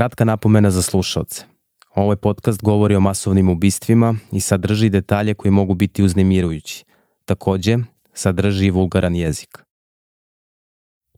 Kratka 0.00 0.24
napomena 0.24 0.70
za 0.70 0.82
slušalce. 0.82 1.44
Ovaj 1.94 2.16
podcast 2.16 2.62
govori 2.62 2.94
o 2.94 3.00
masovnim 3.00 3.48
ubistvima 3.48 4.14
i 4.32 4.40
sadrži 4.40 4.88
detalje 4.88 5.34
koji 5.34 5.52
mogu 5.52 5.74
biti 5.74 6.02
uznemirujući. 6.02 6.84
Takođe, 7.24 7.76
sadrži 8.12 8.66
i 8.66 8.70
vulgaran 8.70 9.16
jezik. 9.16 9.58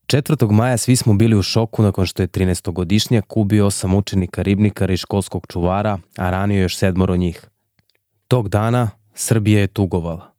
4. 0.06 0.50
maja 0.50 0.76
svi 0.76 0.96
smo 0.96 1.14
bili 1.14 1.36
u 1.36 1.42
šoku 1.42 1.82
nakon 1.82 2.06
što 2.06 2.22
je 2.22 2.28
13-godišnjak 2.28 3.22
ubio 3.36 3.66
osam 3.66 3.94
učenika 3.94 4.42
ribnikara 4.42 4.92
i 4.92 4.96
školskog 4.96 5.46
čuvara, 5.48 5.98
a 6.16 6.30
ranio 6.30 6.62
još 6.62 6.76
sedmoro 6.76 7.16
njih. 7.16 7.46
Tog 8.28 8.48
dana 8.48 8.90
Srbija 9.14 9.60
je 9.60 9.66
tugovala. 9.66 10.32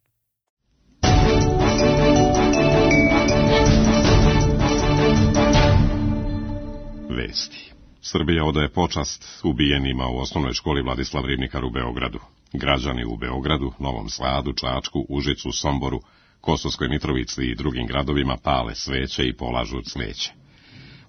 Vesti. 7.09 7.72
Srbija 8.05 8.45
odaje 8.45 8.69
počast 8.69 9.25
ubijenima 9.43 10.07
u 10.07 10.17
osnovnoj 10.17 10.53
školi 10.53 10.81
Vladislav 10.81 11.25
Ribnikar 11.25 11.65
u 11.65 11.69
Beogradu. 11.69 12.19
Građani 12.53 13.05
u 13.05 13.17
Beogradu, 13.17 13.71
Novom 13.79 14.09
Sadu, 14.09 14.53
Čačku, 14.53 15.05
Užicu, 15.09 15.51
Somboru, 15.51 15.99
Kosovskoj 16.41 16.87
Mitrovici 16.87 17.43
i 17.43 17.55
drugim 17.55 17.87
gradovima 17.87 18.37
pale 18.43 18.75
sveće 18.75 19.27
i 19.27 19.37
polažu 19.37 19.81
cveće. 19.81 20.31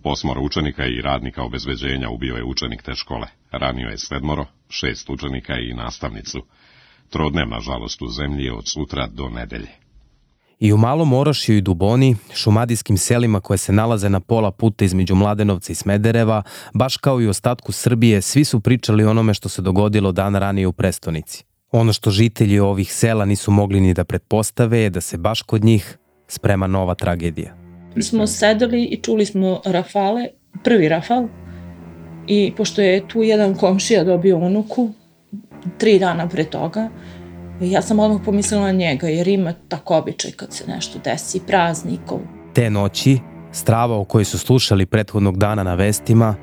Osmoro 0.05 0.41
učenika 0.43 0.87
i 0.87 1.01
radnika 1.01 1.43
obezbeđenja 1.43 2.09
ubio 2.11 2.35
je 2.35 2.45
učenik 2.45 2.83
te 2.83 2.95
škole. 2.95 3.27
Ranio 3.51 3.89
je 3.89 3.99
sedmoro, 3.99 4.47
šest 4.69 5.11
učenika 5.11 5.55
i 5.59 5.75
nastavnicu. 5.75 6.43
Trodnevna 7.11 7.61
žalost 7.61 8.03
u 8.03 8.09
zemlji 8.09 8.45
je 8.45 8.53
od 8.53 8.69
sutra 8.69 9.07
do 9.07 9.29
nedelje. 9.29 9.84
I 10.65 10.73
u 10.73 10.77
Malom 10.77 11.13
Orašiju 11.13 11.57
i 11.57 11.61
Duboni, 11.61 12.17
šumadijskim 12.35 12.97
selima 12.97 13.41
koje 13.41 13.59
se 13.59 13.73
nalaze 13.73 14.09
na 14.09 14.21
pola 14.21 14.51
puta 14.51 14.85
između 14.85 15.15
Mladenovca 15.15 15.73
i 15.73 15.75
Smedereva, 15.75 16.43
baš 16.75 16.97
kao 16.97 17.21
i 17.21 17.29
ostatku 17.29 17.73
Srbije, 17.73 18.23
svi 18.23 18.45
su 18.45 18.61
pričali 18.61 19.05
onome 19.05 19.35
što 19.35 19.49
se 19.49 19.63
dogodilo 19.63 20.13
dan 20.13 20.35
ranije 20.35 20.67
u 20.67 20.73
prestonici. 20.73 21.45
Ono 21.73 21.93
što 21.93 22.11
žitelji 22.11 22.59
ovih 22.59 22.93
sela 22.93 23.25
nisu 23.25 23.51
mogli 23.51 23.81
ni 23.81 23.95
da 23.95 24.05
pretpostave 24.05 24.79
je 24.79 24.91
da 24.91 25.01
se 25.01 25.19
baš 25.19 25.43
kod 25.43 25.65
njih 25.65 25.99
sprema 26.29 26.67
nova 26.67 26.95
tragedija. 26.95 27.55
Mi 27.95 28.03
smo 28.03 28.27
sedeli 28.27 28.85
i 28.85 28.97
čuli 28.97 29.27
smo 29.27 29.61
rafale, 29.65 30.29
prvi 30.63 30.89
rafal, 30.89 31.29
i 32.27 32.53
pošto 32.57 32.83
je 32.83 33.09
tu 33.09 33.23
jedan 33.23 33.55
komšija 33.55 34.05
dobio 34.05 34.37
unuku, 34.37 34.91
tri 35.79 35.99
dana 35.99 36.29
pre 36.29 36.45
toga, 36.45 36.89
Ja 37.61 37.83
sam 37.83 37.99
odmah 37.99 38.21
pomislila 38.25 38.63
na 38.63 38.73
njega, 38.73 39.09
jer 39.09 39.29
ima 39.29 39.55
tako 39.69 39.97
običaj 39.97 40.31
kad 40.31 40.53
se 40.53 40.65
nešto 40.67 40.99
desi, 41.05 41.41
praznikov. 41.47 42.19
Te 42.55 42.71
noći, 42.71 43.19
strava 43.53 43.99
o 43.99 44.05
kojoj 44.05 44.25
su 44.25 44.39
slušali 44.39 44.87
prethodnog 44.87 45.39
dana 45.39 45.63
na 45.63 45.75
vestima, 45.75 46.35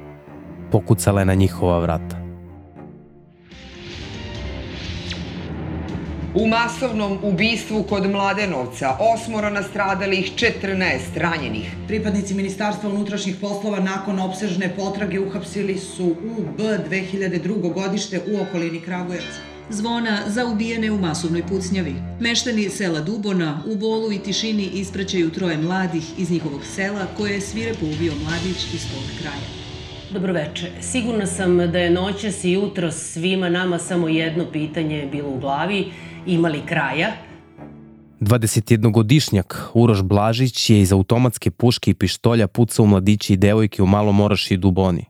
pokucala 0.72 1.22
je 1.22 1.26
na 1.26 1.34
njihova 1.34 1.80
vrata. 1.80 2.22
U 6.36 6.48
masovnom 6.48 7.18
ubistvu 7.24 7.84
kod 7.84 8.12
Mladenovca 8.12 8.98
osmoro 9.00 9.50
nastradalih 9.50 10.32
14 10.36 11.00
ranjenih. 11.16 11.76
Pripadnici 11.88 12.34
Ministarstva 12.34 12.90
unutrašnjih 12.90 13.36
poslova 13.42 13.80
nakon 13.80 14.20
obsežne 14.20 14.76
potrage 14.76 15.20
uhapsili 15.20 15.78
su 15.78 16.06
UB 16.06 16.60
2002. 16.60 17.74
godište 17.74 18.20
u 18.20 18.42
okolini 18.42 18.80
Kragujevca 18.80 19.51
zvona 19.70 20.18
za 20.28 20.46
ubijene 20.46 20.92
u 20.92 20.98
masovnoj 20.98 21.48
pucnjavi. 21.48 21.96
Meštani 22.20 22.70
sela 22.70 23.02
Dubona 23.02 23.64
u 23.68 23.76
bolu 23.76 24.12
i 24.12 24.20
tišini 24.20 24.70
ispraćaju 24.74 25.30
troje 25.30 25.58
mladih 25.58 26.04
iz 26.18 26.32
njihovog 26.32 26.62
sela 26.66 27.08
koje 27.18 27.34
je 27.34 27.42
svirepo 27.42 27.86
ubio 27.86 28.14
mladić 28.24 28.74
iz 28.74 28.82
tog 28.92 29.04
kraja. 29.22 29.62
Dobroveče. 30.14 30.72
Sigurna 30.82 31.26
sam 31.26 31.58
da 31.58 31.80
je 31.80 31.90
noćas 31.90 32.44
i 32.44 32.52
jutro 32.52 32.92
svima 32.92 33.50
nama 33.50 33.80
samo 33.80 34.08
jedno 34.08 34.52
pitanje 34.52 35.10
bilo 35.12 35.30
u 35.30 35.40
glavi. 35.40 35.92
Ima 36.26 36.50
li 36.50 36.62
kraja? 36.66 37.12
21-godišnjak 38.22 39.56
Uroš 39.74 40.02
Blažić 40.02 40.70
je 40.70 40.82
iz 40.82 40.94
automatske 40.94 41.52
puške 41.52 41.92
i 41.92 41.94
pištolja 41.94 42.48
pucao 42.48 42.84
u 42.84 42.88
mladići 42.88 43.34
i 43.34 43.38
devojke 43.38 43.84
u 43.84 43.86
Malom 43.86 44.22
Oraši 44.22 44.54
i 44.54 44.58
Duboni. 44.58 45.06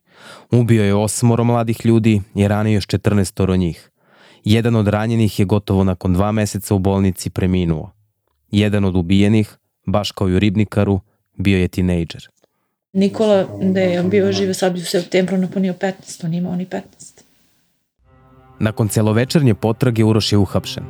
Ubio 0.51 0.83
je 0.83 0.95
osmoro 0.95 1.43
mladih 1.43 1.85
ljudi 1.85 2.21
i 2.35 2.47
ranio 2.47 2.73
još 2.73 2.87
14 2.87 3.57
njih. 3.57 3.90
Jedan 4.43 4.75
od 4.75 4.87
ranjenih 4.87 5.39
je 5.39 5.45
gotovo 5.45 5.83
nakon 5.83 6.13
dva 6.13 6.31
meseca 6.31 6.75
u 6.75 6.79
bolnici 6.79 7.29
preminuo. 7.29 7.91
Jedan 8.51 8.85
od 8.85 8.95
ubijenih, 8.95 9.57
baš 9.85 10.11
kao 10.11 10.29
i 10.29 10.35
u 10.35 10.39
Ribnikaru, 10.39 10.99
bio 11.37 11.57
je 11.57 11.67
tinejdžer. 11.67 12.27
Nikola, 12.93 13.45
da 13.61 13.79
je 13.79 13.99
on 13.99 14.09
bio 14.09 14.31
žive 14.31 14.53
sad 14.53 14.73
bi 14.73 14.79
u 14.79 14.85
septembru 14.85 15.37
napunio 15.37 15.73
15, 15.73 16.25
on 16.25 16.33
imao 16.33 16.55
ni 16.55 16.65
15. 16.65 16.81
Nakon 18.59 18.87
celovečernje 18.87 19.53
potrage 19.53 20.03
Uroš 20.03 20.31
je 20.31 20.37
uhapšen. 20.37 20.83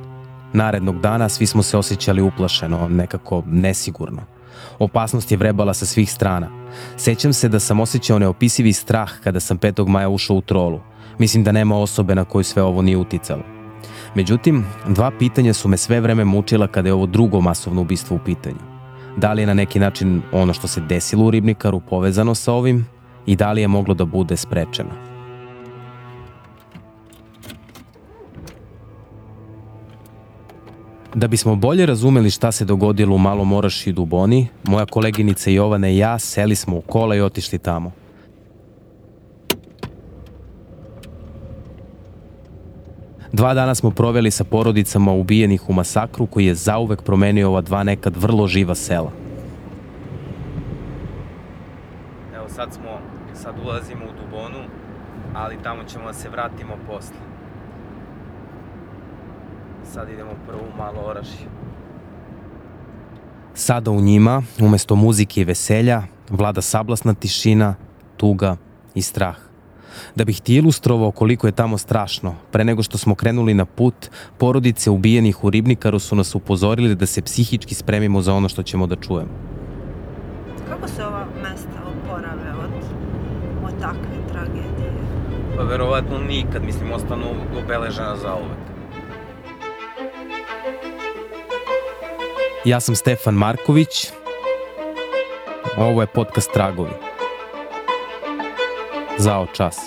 Narednog 0.53 1.01
dana 1.01 1.29
svi 1.29 1.45
smo 1.45 1.63
se 1.63 1.77
osjećali 1.77 2.21
uplašeno, 2.21 2.89
nekako 2.89 3.43
nesigurno. 3.47 4.21
Opasnost 4.79 5.31
je 5.31 5.37
vrebala 5.37 5.73
sa 5.73 5.85
svih 5.85 6.11
strana. 6.11 6.49
Sećam 6.97 7.33
se 7.33 7.49
da 7.49 7.59
sam 7.59 7.79
osjećao 7.79 8.19
neopisivi 8.19 8.73
strah 8.73 9.11
kada 9.23 9.39
sam 9.39 9.59
5. 9.59 9.87
maja 9.87 10.09
ušao 10.09 10.35
u 10.35 10.41
trolu. 10.41 10.79
Mislim 11.21 11.43
da 11.43 11.51
nema 11.51 11.77
osobe 11.77 12.15
na 12.15 12.25
koju 12.25 12.43
sve 12.43 12.63
ovo 12.63 12.81
nije 12.81 12.97
uticalo. 12.97 13.43
Međutim, 14.15 14.65
dva 14.87 15.11
pitanja 15.19 15.53
su 15.53 15.67
me 15.67 15.77
sve 15.77 15.99
vreme 16.01 16.25
mučila 16.25 16.67
kada 16.67 16.89
je 16.89 16.93
ovo 16.93 17.05
drugo 17.05 17.41
masovno 17.41 17.81
ubistvo 17.81 18.15
u 18.15 18.19
pitanju. 18.25 18.57
Da 19.17 19.33
li 19.33 19.41
je 19.41 19.45
na 19.45 19.53
neki 19.53 19.79
način 19.79 20.21
ono 20.31 20.53
što 20.53 20.67
se 20.67 20.81
desilo 20.81 21.25
u 21.25 21.31
Ribnikaru 21.31 21.79
povezano 21.79 22.35
sa 22.35 22.53
ovim 22.53 22.87
i 23.25 23.35
da 23.35 23.51
li 23.51 23.61
je 23.61 23.67
moglo 23.67 23.93
da 23.93 24.05
bude 24.05 24.37
sprečeno? 24.37 24.89
Da 31.15 31.27
bismo 31.27 31.55
bolje 31.55 31.85
razumeli 31.85 32.29
šta 32.29 32.51
se 32.51 32.65
dogodilo 32.65 33.15
u 33.15 33.19
Malom 33.19 33.53
Oraši 33.53 33.89
i 33.89 33.93
Duboni, 33.93 34.47
moja 34.63 34.85
koleginica 34.85 35.49
Jovana 35.49 35.89
i 35.89 35.97
ja 35.97 36.19
seli 36.19 36.55
smo 36.55 36.77
u 36.77 36.81
kola 36.81 37.15
i 37.15 37.21
otišli 37.21 37.59
tamo. 37.59 38.00
Dva 43.33 43.53
dana 43.53 43.75
smo 43.75 43.91
proveli 43.91 44.31
sa 44.31 44.43
porodicama 44.43 45.11
ubijenih 45.11 45.69
u 45.69 45.73
masakru 45.73 46.25
koji 46.25 46.45
je 46.45 46.55
zauvek 46.55 47.01
promenio 47.01 47.49
ova 47.49 47.61
dva 47.61 47.83
nekad 47.83 48.17
vrlo 48.17 48.47
živa 48.47 48.75
sela. 48.75 49.11
Evo 52.35 52.49
sad 52.49 52.73
smo, 52.73 52.99
sad 53.33 53.55
ulazimo 53.65 54.05
u 54.05 54.21
Dubonu, 54.21 54.63
ali 55.33 55.57
tamo 55.63 55.83
ćemo 55.83 56.05
da 56.07 56.13
se 56.13 56.29
vratimo 56.29 56.73
posle. 56.87 57.15
Sad 59.93 60.09
idemo 60.09 60.31
prvo 60.47 60.61
u 60.73 60.77
Malo 60.77 61.01
Orašje. 61.05 61.47
Sada 63.53 63.91
u 63.91 64.01
njima, 64.01 64.41
umesto 64.59 64.95
muzike 64.95 65.41
i 65.41 65.45
veselja, 65.45 66.03
vlada 66.29 66.61
sablasna 66.61 67.13
tišina, 67.13 67.75
tuga 68.17 68.57
i 68.95 69.01
strah. 69.01 69.50
Da 70.15 70.25
bih 70.25 70.41
ti 70.41 70.55
ilustrovao 70.55 71.11
koliko 71.11 71.47
je 71.47 71.51
tamo 71.51 71.77
strašno, 71.77 72.35
pre 72.51 72.63
nego 72.63 72.83
što 72.83 72.97
smo 72.97 73.15
krenuli 73.15 73.53
na 73.53 73.65
put, 73.65 74.09
porodice 74.37 74.89
ubijenih 74.89 75.43
u 75.43 75.49
Ribnikaru 75.49 75.99
su 75.99 76.15
nas 76.15 76.35
upozorili 76.35 76.95
da 76.95 77.05
se 77.05 77.21
psihički 77.21 77.75
spremimo 77.75 78.21
za 78.21 78.33
ono 78.33 78.49
što 78.49 78.63
ćemo 78.63 78.87
da 78.87 78.95
čujemo. 78.95 79.31
Kako 80.69 80.87
se 80.87 81.05
ova 81.05 81.25
mesta 81.43 81.79
oporave 81.87 82.51
od, 82.63 82.71
od 83.65 83.79
takve 83.81 84.27
tragedije? 84.31 84.93
Pa 85.57 85.63
verovatno 85.63 86.17
nikad, 86.17 86.63
mislim, 86.63 86.91
ostanu 86.91 87.25
obeležena 87.63 88.15
za 88.17 88.35
uvek. 88.35 88.71
Ja 92.65 92.79
sam 92.79 92.95
Stefan 92.95 93.33
Marković. 93.33 94.11
Ovo 95.77 96.01
je 96.01 96.07
podcast 96.07 96.51
Tragovi. 96.53 97.10
Zao 99.21 99.45
čas. 99.53 99.77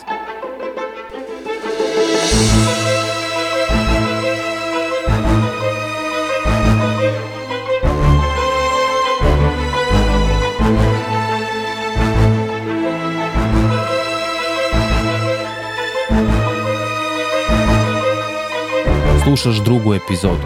Slušaš 19.23 19.57
drugu 19.65 19.95
epizodu. 19.95 20.37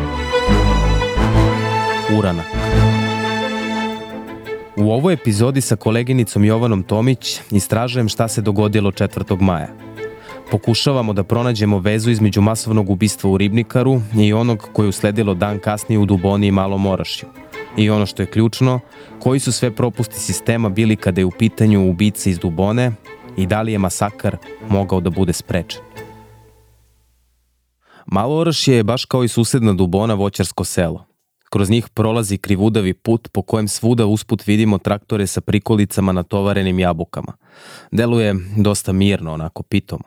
Uranak. 2.19 2.46
U 4.88 4.93
ovoj 4.93 5.14
epizodi 5.14 5.61
sa 5.61 5.76
koleginicom 5.76 6.44
Jovanom 6.44 6.82
Tomić 6.82 7.40
istražujem 7.50 8.08
šta 8.08 8.29
se 8.29 8.40
dogodilo 8.43 8.90
4. 8.90 9.40
maja. 9.40 9.69
Pokušavamo 10.50 11.12
da 11.12 11.23
pronađemo 11.23 11.79
vezu 11.79 12.11
između 12.11 12.40
masovnog 12.40 12.90
ubistva 12.90 13.31
u 13.31 13.37
Ribnikaru 13.37 14.00
i 14.19 14.32
onog 14.32 14.69
koje 14.73 14.87
je 14.87 14.88
usledilo 14.88 15.35
dan 15.35 15.58
kasnije 15.58 15.99
u 15.99 16.06
Duboni 16.06 16.46
i 16.46 16.50
Malom 16.50 16.87
Orašju. 16.87 17.29
I 17.76 17.90
ono 17.90 18.06
što 18.06 18.23
je 18.23 18.31
ključno, 18.31 18.81
koji 19.20 19.40
su 19.40 19.52
sve 19.52 19.70
propusti 19.70 20.20
sistema 20.20 20.69
bili 20.69 20.96
kada 20.96 21.20
je 21.20 21.25
u 21.25 21.31
pitanju 21.31 21.91
ubice 21.91 22.31
iz 22.31 22.38
Dubone 22.38 22.93
i 23.37 23.46
da 23.46 23.62
li 23.62 23.73
je 23.73 23.79
masakar 23.79 24.37
mogao 24.69 25.00
da 25.00 25.11
bude 25.11 25.32
sprečen. 25.32 25.81
Malo 28.06 28.37
Orašje 28.37 28.76
je 28.76 28.84
baš 28.84 29.05
kao 29.05 29.25
i 29.25 29.29
susedna 29.29 29.73
Dubona 29.73 30.14
voćarsko 30.14 30.64
selo. 30.64 31.07
Kroz 31.50 31.70
njih 31.70 31.88
prolazi 31.88 32.38
krivudavi 32.38 32.94
put 32.94 33.28
po 33.32 33.42
kojem 33.42 33.68
svuda 33.68 34.06
usput 34.06 34.46
vidimo 34.46 34.78
traktore 34.78 35.26
sa 35.26 35.40
prikolicama 35.40 36.12
natovarenim 36.12 36.78
jabukama. 36.78 37.32
Deluje 37.90 38.34
dosta 38.56 38.92
mirno, 38.92 39.32
onako 39.32 39.62
pitomo. 39.62 40.04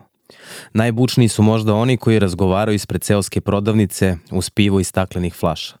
Najbučniji 0.72 1.28
su 1.28 1.42
možda 1.42 1.74
oni 1.74 1.96
koji 1.96 2.18
razgovaraju 2.18 2.74
ispred 2.74 3.04
seoske 3.04 3.40
prodavnice 3.40 4.16
uz 4.30 4.50
pivo 4.50 4.80
i 4.80 4.84
staklenih 4.84 5.34
flaša. 5.34 5.76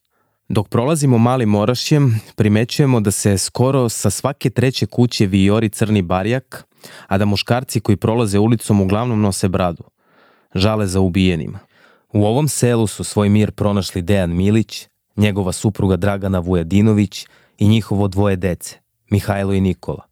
Dok 0.48 0.68
prolazimo 0.68 1.18
malim 1.18 1.54
orašjem, 1.54 2.20
primećujemo 2.36 3.00
da 3.00 3.10
se 3.10 3.38
skoro 3.38 3.88
sa 3.88 4.10
svake 4.10 4.50
treće 4.50 4.86
kuće 4.86 5.26
vijori 5.26 5.68
crni 5.68 6.02
barjak, 6.02 6.64
a 7.06 7.18
da 7.18 7.24
muškarci 7.24 7.80
koji 7.80 7.96
prolaze 7.96 8.38
ulicom 8.38 8.80
uglavnom 8.80 9.20
nose 9.20 9.48
bradu. 9.48 9.84
Žale 10.54 10.86
za 10.86 11.00
ubijenima. 11.00 11.58
U 12.12 12.24
ovom 12.24 12.48
selu 12.48 12.86
su 12.86 13.04
svoj 13.04 13.28
mir 13.28 13.50
pronašli 13.50 14.02
Dejan 14.02 14.30
Milić, 14.30 14.88
njegova 15.16 15.52
supruga 15.52 15.96
Dragana 15.96 16.38
Vujadinović 16.38 17.26
i 17.58 17.68
njihovo 17.68 18.08
dvoje 18.08 18.36
dece, 18.36 18.76
Mihajlo 19.10 19.52
i 19.52 19.60
Nikola. 19.60 20.06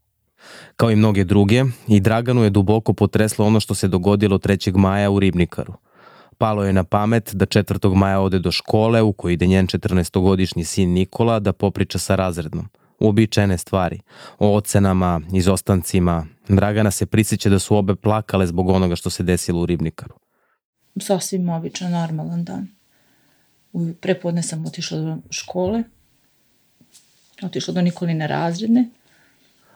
Kao 0.77 0.91
i 0.91 0.97
mnoge 0.97 1.25
druge, 1.25 1.65
i 1.89 2.01
Draganu 2.01 2.43
je 2.43 2.51
duboko 2.51 2.93
potreslo 2.93 3.47
ono 3.47 3.61
što 3.61 3.75
se 3.75 3.89
dogodilo 3.89 4.39
3. 4.39 4.77
maja 4.77 5.11
u 5.11 5.21
Ribnikaru. 5.21 5.73
Palo 6.39 6.65
je 6.65 6.73
na 6.73 6.85
pamet 6.85 7.31
da 7.35 7.47
4. 7.47 7.95
maja 7.95 8.21
ode 8.21 8.39
do 8.39 8.53
škole 8.53 9.03
u 9.03 9.13
kojoj 9.13 9.35
ide 9.35 9.47
njen 9.47 9.67
14-godišnji 9.67 10.65
sin 10.65 10.93
Nikola 10.93 11.39
da 11.39 11.53
popriča 11.53 11.99
sa 11.99 12.17
razrednom. 12.17 12.69
Uobičajene 13.01 13.59
stvari, 13.59 14.01
o 14.39 14.57
ocenama, 14.57 15.21
izostancima. 15.33 16.27
Dragana 16.49 16.91
se 16.91 17.07
prisjeća 17.07 17.51
da 17.51 17.59
su 17.59 17.77
obe 17.77 17.95
plakale 17.95 18.47
zbog 18.47 18.69
onoga 18.69 18.97
što 18.97 19.11
se 19.11 19.23
desilo 19.23 19.63
u 19.63 19.67
Ribnikaru. 19.67 20.15
Sasvim 21.01 21.49
običan, 21.49 21.93
normalan 21.93 22.45
dan. 22.45 22.80
Prepodne 24.01 24.43
sam 24.43 24.67
otišla 24.67 24.99
do 24.99 25.17
škole, 25.31 25.83
otišla 27.43 27.75
do 27.75 27.83
Nikoline 27.83 28.27
razredne. 28.27 28.89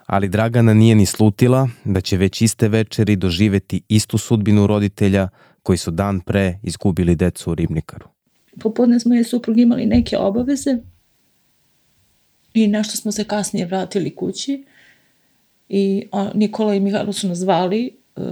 Ali 0.07 0.29
Dragana 0.29 0.75
nije 0.75 0.95
ni 0.95 1.07
slutila 1.07 1.69
da 1.85 2.01
će 2.01 2.17
već 2.17 2.43
iste 2.43 2.69
večeri 2.69 3.17
doživeti 3.17 3.83
istu 3.89 4.19
sudbinu 4.19 4.67
roditelja 4.67 5.29
koji 5.63 5.79
su 5.79 5.91
dan 5.91 6.21
pre 6.21 6.59
izgubili 6.63 7.17
decu 7.17 7.51
u 7.51 7.55
Ribnikaru. 7.55 8.09
Popodne 8.61 9.01
smo 9.01 9.15
je 9.15 9.25
suprug 9.25 9.59
imali 9.59 9.87
neke 9.87 10.19
obaveze 10.19 10.77
i 12.55 12.67
nešto 12.67 12.97
smo 12.97 13.13
se 13.13 13.25
kasnije 13.25 13.67
vratili 13.67 14.15
kući 14.15 14.65
i 15.69 16.07
Nikola 16.35 16.75
i 16.75 16.81
Mihajlo 16.81 17.13
su 17.13 17.29
nas 17.29 17.39
zvali 17.39 17.97
uh, 18.17 18.25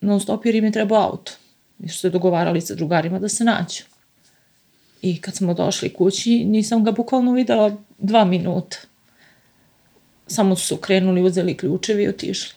non 0.00 0.20
stop 0.20 0.46
jer 0.46 0.54
im 0.54 0.64
je 0.64 0.72
trebao 0.72 1.10
auto. 1.10 1.32
I 1.78 1.88
su 1.88 1.98
se 1.98 2.10
dogovarali 2.10 2.60
sa 2.60 2.74
drugarima 2.74 3.18
da 3.18 3.28
se 3.28 3.44
nađu. 3.44 3.82
I 5.02 5.20
kad 5.20 5.36
smo 5.36 5.54
došli 5.54 5.92
kući, 5.92 6.44
nisam 6.44 6.84
ga 6.84 6.92
bukvalno 6.92 7.32
videla 7.32 7.76
dva 7.98 8.24
minuta. 8.24 8.76
Samo 10.26 10.56
su 10.56 10.66
se 10.66 10.74
okrenuli, 10.74 11.22
uzeli 11.22 11.56
ključevi 11.56 12.02
i 12.02 12.08
otišli. 12.08 12.54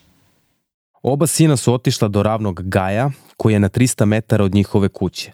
Oba 1.02 1.26
sina 1.26 1.56
su 1.56 1.74
otišla 1.74 2.08
do 2.08 2.22
ravnog 2.22 2.62
Gaja, 2.68 3.10
koji 3.36 3.52
je 3.52 3.60
na 3.60 3.68
300 3.68 4.04
metara 4.04 4.44
od 4.44 4.54
njihove 4.54 4.88
kuće. 4.88 5.32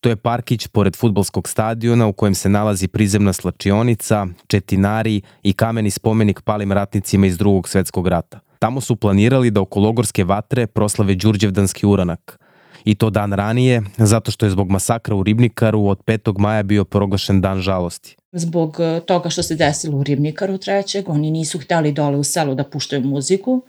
To 0.00 0.08
je 0.08 0.16
parkić 0.16 0.66
pored 0.66 0.96
futbolskog 0.96 1.48
stadiona 1.48 2.06
u 2.06 2.12
kojem 2.12 2.34
se 2.34 2.48
nalazi 2.48 2.88
prizemna 2.88 3.32
slačionica, 3.32 4.26
četinari 4.46 5.20
i 5.42 5.52
kameni 5.52 5.90
spomenik 5.90 6.40
palim 6.40 6.72
ratnicima 6.72 7.26
iz 7.26 7.38
drugog 7.38 7.68
svetskog 7.68 8.08
rata. 8.08 8.40
Tamo 8.58 8.80
su 8.80 8.96
planirali 8.96 9.50
da 9.50 9.60
oko 9.60 9.80
logorske 9.80 10.24
vatre 10.24 10.66
proslave 10.66 11.14
Đurđevdanski 11.14 11.86
uranak, 11.86 12.38
i 12.84 12.94
to 12.94 13.10
dan 13.10 13.32
ranije, 13.32 13.82
zato 13.98 14.30
što 14.30 14.46
je 14.46 14.50
zbog 14.50 14.70
masakra 14.70 15.14
u 15.14 15.22
Ribnikaru 15.22 15.86
od 15.86 15.98
5. 16.06 16.38
maja 16.38 16.62
bio 16.62 16.84
proglašen 16.84 17.40
dan 17.40 17.60
žalosti. 17.60 18.16
Zbog 18.32 18.76
e, 18.80 19.00
toga 19.00 19.30
što 19.30 19.42
se 19.42 19.54
desilo 19.54 19.98
u 19.98 20.02
Ribnikaru 20.02 20.58
trećeg, 20.58 21.08
oni 21.08 21.30
nisu 21.30 21.58
hteli 21.58 21.92
dole 21.92 22.16
u 22.16 22.24
selu 22.24 22.54
da 22.54 22.64
puštaju 22.64 23.02
muziku, 23.02 23.62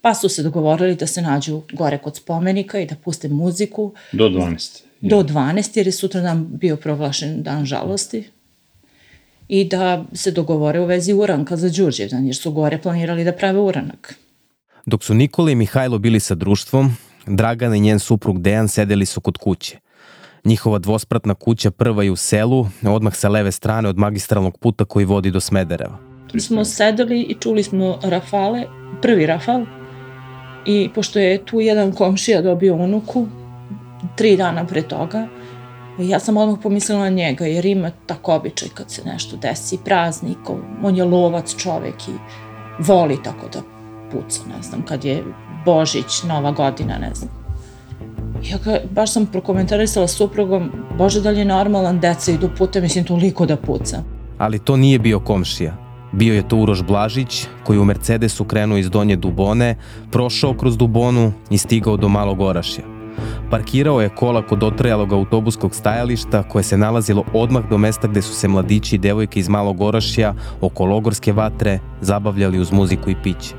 pa 0.00 0.14
su 0.14 0.28
se 0.28 0.42
dogovorili 0.42 0.94
da 0.94 1.06
se 1.06 1.22
nađu 1.22 1.62
gore 1.72 1.98
kod 1.98 2.16
spomenika 2.16 2.80
i 2.80 2.86
da 2.86 2.94
puste 2.94 3.28
muziku. 3.28 3.92
Do 4.12 4.28
12. 4.28 4.82
Do 5.00 5.22
12, 5.22 5.76
jer 5.76 5.86
je 5.86 5.92
sutra 5.92 6.20
dan 6.20 6.46
bio 6.50 6.76
proglašen 6.76 7.42
dan 7.42 7.64
žalosti 7.64 8.24
i 9.48 9.64
da 9.64 10.04
se 10.12 10.30
dogovore 10.30 10.80
u 10.80 10.84
vezi 10.84 11.12
uranka 11.12 11.56
za 11.56 11.68
Đurđevdan, 11.68 12.26
jer 12.26 12.36
su 12.36 12.52
gore 12.52 12.78
planirali 12.78 13.24
da 13.24 13.32
prave 13.32 13.60
uranak. 13.60 14.14
Dok 14.86 15.04
su 15.04 15.14
Nikola 15.14 15.50
i 15.50 15.54
Mihajlo 15.54 15.98
bili 15.98 16.20
sa 16.20 16.34
društvom, 16.34 16.96
Dragana 17.26 17.76
i 17.76 17.80
njen 17.80 17.98
suprug 17.98 18.40
Dejan 18.40 18.68
sedeli 18.68 19.06
su 19.06 19.20
kod 19.20 19.38
kuće. 19.38 19.78
Njihova 20.44 20.78
dvospratna 20.78 21.34
kuća 21.34 21.70
prva 21.70 22.02
je 22.02 22.10
u 22.10 22.16
selu, 22.16 22.66
odmah 22.86 23.14
sa 23.14 23.28
leve 23.28 23.52
strane 23.52 23.88
od 23.88 23.98
magistralnog 23.98 24.58
puta 24.58 24.84
koji 24.84 25.04
vodi 25.04 25.30
do 25.30 25.40
Smedereva. 25.40 25.98
Mi 26.34 26.40
smo 26.40 26.64
sedeli 26.64 27.20
i 27.20 27.34
čuli 27.34 27.62
smo 27.62 27.98
rafale, 28.02 28.64
prvi 29.02 29.26
rafal, 29.26 29.64
i 30.66 30.90
pošto 30.94 31.18
je 31.18 31.44
tu 31.44 31.60
jedan 31.60 31.92
komšija 31.92 32.42
dobio 32.42 32.74
unuku, 32.74 33.26
tri 34.16 34.36
dana 34.36 34.66
pre 34.66 34.82
toga, 34.82 35.28
ja 35.98 36.20
sam 36.20 36.36
odmah 36.36 36.58
pomislila 36.62 37.00
na 37.00 37.08
njega, 37.08 37.46
jer 37.46 37.66
ima 37.66 37.90
tako 38.06 38.34
običaj 38.34 38.68
kad 38.74 38.90
se 38.90 39.02
nešto 39.04 39.36
desi, 39.36 39.78
praznik, 39.84 40.38
on 40.82 40.96
je 40.96 41.04
lovac 41.04 41.56
čovek 41.56 42.08
i 42.08 42.12
voli 42.78 43.18
tako 43.24 43.48
da 43.52 43.62
puca, 44.12 44.40
ne 44.56 44.62
znam, 44.62 44.82
kad 44.82 45.04
je 45.04 45.24
Božić, 45.64 46.22
Nova 46.22 46.50
godina, 46.52 46.98
ne 46.98 47.14
znam. 47.14 47.30
Ja 48.50 48.58
ga, 48.64 48.78
baš 48.90 49.12
sam 49.12 49.26
prokomentarisala 49.26 50.08
s 50.08 50.16
suprugom, 50.16 50.70
bože 50.98 51.20
da 51.20 51.30
li 51.30 51.38
je 51.38 51.44
normalan, 51.44 52.00
deca 52.00 52.32
idu 52.32 52.50
puta, 52.58 52.80
mislim 52.80 53.04
toliko 53.04 53.46
da 53.46 53.56
puca. 53.56 54.02
Ali 54.38 54.58
to 54.58 54.76
nije 54.76 54.98
bio 54.98 55.20
komšija. 55.20 55.76
Bio 56.12 56.34
je 56.34 56.48
to 56.48 56.56
Uroš 56.56 56.82
Blažić, 56.82 57.46
koji 57.64 57.78
u 57.78 57.84
Mercedesu 57.84 58.44
krenuo 58.44 58.78
iz 58.78 58.90
Donje 58.90 59.16
Dubone, 59.16 59.76
prošao 60.10 60.54
kroz 60.54 60.76
Dubonu 60.76 61.32
i 61.50 61.58
stigao 61.58 61.96
do 61.96 62.08
Malog 62.08 62.40
Orašja. 62.40 62.84
Parkirao 63.50 64.00
je 64.00 64.08
kola 64.08 64.46
kod 64.46 64.62
otrajalog 64.62 65.12
autobuskog 65.12 65.74
stajališta 65.74 66.42
koje 66.42 66.62
se 66.62 66.76
nalazilo 66.76 67.24
odmah 67.34 67.68
do 67.70 67.78
mesta 67.78 68.08
gde 68.08 68.22
su 68.22 68.34
se 68.34 68.48
mladići 68.48 68.94
i 68.94 68.98
devojke 68.98 69.40
iz 69.40 69.48
Malog 69.48 69.80
Orašja 69.80 70.34
oko 70.60 70.84
logorske 70.84 71.32
vatre 71.32 71.78
zabavljali 72.00 72.58
uz 72.58 72.72
muziku 72.72 73.10
i 73.10 73.16
piće. 73.22 73.54